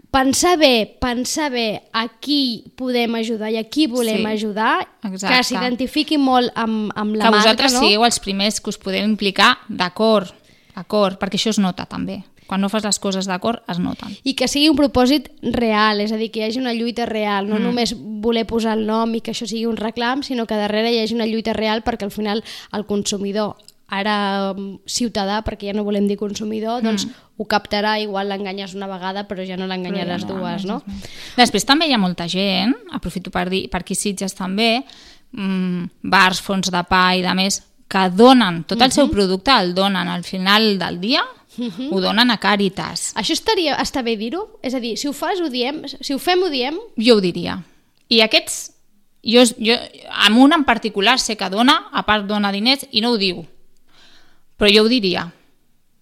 Pensar 0.09 0.55
bé, 0.57 0.97
pensar 0.99 1.51
bé 1.53 1.83
a 1.93 2.07
qui 2.19 2.63
podem 2.75 3.13
ajudar 3.19 3.51
i 3.53 3.59
a 3.59 3.63
qui 3.69 3.85
volem 3.85 4.23
Sí, 4.23 4.25
ajudar, 4.25 4.87
exacte. 5.03 5.35
que 5.35 5.43
s'identifiqui 5.43 6.17
molt 6.17 6.49
amb, 6.57 6.89
amb 6.95 7.13
la 7.13 7.25
que 7.27 7.29
marca, 7.29 7.37
vosaltres 7.37 7.75
no? 7.75 7.83
sigueu 7.83 8.05
els 8.07 8.17
primers 8.19 8.57
que 8.59 8.71
us 8.73 8.79
podeu 8.81 9.05
implicar, 9.05 9.59
d'acord, 9.69 10.33
d'acord, 10.73 11.19
perquè 11.21 11.37
això 11.37 11.53
es 11.53 11.59
nota 11.61 11.85
també. 11.85 12.23
Quan 12.49 12.63
no 12.65 12.69
fas 12.73 12.83
les 12.87 12.97
coses 12.97 13.29
d'acord, 13.29 13.61
es 13.69 13.77
noten. 13.77 14.09
i 14.25 14.33
que 14.33 14.47
sigui 14.49 14.71
un 14.71 14.77
propòsit 14.79 15.29
real, 15.53 16.01
és 16.01 16.11
a 16.11 16.17
dir, 16.17 16.31
que 16.33 16.41
hi 16.41 16.47
hagi 16.47 16.59
una 16.59 16.73
lluita 16.73 17.05
real, 17.05 17.45
no 17.47 17.59
mm. 17.59 17.63
només 17.69 17.93
voler 17.95 18.47
posar 18.49 18.73
el 18.73 18.87
nom 18.87 19.13
i 19.13 19.21
que 19.21 19.35
això 19.35 19.45
sigui 19.45 19.67
un 19.69 19.77
reclam, 19.77 20.23
sinó 20.25 20.47
que 20.49 20.57
darrere 20.57 20.91
hi 20.91 21.03
hagi 21.03 21.13
una 21.13 21.27
lluita 21.29 21.53
real 21.53 21.83
perquè 21.85 22.09
al 22.09 22.11
final 22.15 22.41
el 22.73 22.85
consumidor, 22.89 23.53
ara 23.89 24.53
mm, 24.55 24.81
ciutadà, 24.89 25.43
perquè 25.45 25.69
ja 25.69 25.77
no 25.77 25.85
volem 25.85 26.07
dir 26.09 26.17
consumidor, 26.17 26.81
doncs 26.85 27.07
ho 27.37 27.45
captarà, 27.45 27.99
igual 28.01 28.29
l'enganyes 28.29 28.73
una 28.75 28.89
vegada 28.89 29.27
però 29.29 29.45
ja 29.45 29.57
no 29.57 29.69
l'enganyaràs 29.69 30.25
ja 30.25 30.33
dues, 30.33 30.65
no? 30.65 30.81
Després 31.37 31.65
també 31.65 31.87
hi 31.87 31.93
ha 31.93 32.01
molta 32.01 32.27
gent, 32.29 32.75
aprofito 32.91 33.31
per 33.31 33.47
dir, 33.49 33.67
per 33.69 33.81
aquí 33.81 33.95
Sitges 33.95 34.33
també, 34.35 34.83
mm, 35.31 36.01
bars, 36.01 36.41
fons 36.41 36.69
de 36.69 36.83
pa 36.89 37.15
i 37.15 37.21
de 37.21 37.33
més, 37.33 37.61
que 37.89 38.09
donen 38.13 38.63
tot 38.69 38.81
el 38.81 38.91
seu 38.91 39.07
Mhm. 39.07 39.11
producte, 39.11 39.51
el 39.51 39.73
donen 39.73 40.07
al 40.07 40.23
final 40.23 40.77
del 40.77 40.99
dia, 41.01 41.23
ho 41.91 41.99
donen 42.01 42.31
a 42.31 42.37
Càritas. 42.39 43.13
Això 43.15 43.33
estaria, 43.33 43.75
està 43.77 44.03
bé 44.03 44.15
dir-ho? 44.17 44.59
És 44.63 44.73
a 44.73 44.79
dir, 44.79 44.95
si 44.97 45.07
ho 45.07 45.13
fas, 45.13 45.39
ho 45.41 45.49
diem, 45.49 45.83
si 45.87 46.13
ho 46.13 46.19
fem, 46.19 46.41
ho 46.43 46.49
diem, 46.49 46.77
Jo 46.97 47.15
ho 47.17 47.21
diria. 47.21 47.63
I 48.09 48.21
aquests, 48.21 48.71
jo, 49.23 49.43
jo, 49.59 49.75
amb 50.27 50.37
un 50.39 50.53
en 50.53 50.63
particular 50.63 51.19
sé 51.19 51.35
que 51.37 51.49
dona, 51.49 51.89
a 51.91 52.05
part 52.05 52.25
dona 52.25 52.51
diners 52.51 52.87
i 52.91 53.01
no 53.01 53.11
ho 53.11 53.17
diu. 53.17 53.45
Però 54.57 54.69
jo 54.73 54.83
ho 54.83 54.87
diria. 54.91 55.31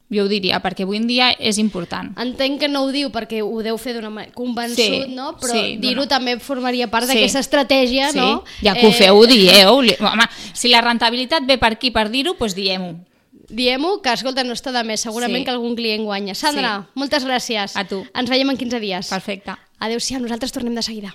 Jo 0.10 0.24
ho 0.24 0.30
diria, 0.32 0.62
perquè 0.64 0.86
avui 0.86 0.96
en 1.02 1.06
dia 1.08 1.34
és 1.38 1.58
important. 1.60 2.14
Entenc 2.18 2.62
que 2.62 2.70
no 2.72 2.86
ho 2.86 2.92
diu 2.96 3.10
perquè 3.12 3.42
ho 3.44 3.58
deu 3.62 3.76
fer 3.78 3.94
d'una 3.98 4.10
manera 4.10 4.32
convençut, 4.34 4.78
Sí, 4.80 5.02
no? 5.12 5.34
Però 5.36 5.52
sí, 5.52 5.76
dir-ho 5.82 6.06
d'una- 6.06 6.08
també 6.08 6.38
formaria 6.40 6.88
part 6.88 7.08
Sí. 7.10 7.14
d'aquesta 7.14 7.40
estratègia, 7.44 8.12
sí. 8.14 8.18
no? 8.18 8.46
Ja 8.64 8.74
que 8.74 8.86
ho 8.88 8.90
Eh, 8.90 8.94
feu, 8.94 9.18
ho 9.18 9.26
dieu. 9.28 9.82
Li- 9.82 9.98
Home, 10.00 10.24
si 10.54 10.70
la 10.70 10.80
rentabilitat 10.80 11.44
ve 11.46 11.58
per 11.58 11.74
aquí 11.74 11.92
per 11.92 12.10
dir-ho, 12.10 12.36
doncs 12.40 12.56
diem-ho. 12.56 12.96
Diem-ho, 13.50 14.02
que 14.02 14.12
escolta, 14.12 14.44
no 14.44 14.54
està 14.54 14.72
de 14.76 14.84
més, 14.84 15.00
segurament 15.02 15.40
Sí. 15.40 15.46
que 15.46 15.52
algun 15.52 15.76
client 15.76 16.04
guanya. 16.04 16.36
Sandra, 16.36 16.88
moltes 16.96 17.24
gràcies. 17.26 17.78
A 17.78 17.86
tu. 17.88 18.06
Ens 18.14 18.30
veiem 18.30 18.50
en 18.50 18.58
15 18.58 18.80
dies. 18.80 19.08
Perfecte. 19.08 19.56
Adéu-siau, 19.80 20.20
nosaltres 20.20 20.52
tornem 20.52 20.74
de 20.74 20.82
seguida. 20.82 21.06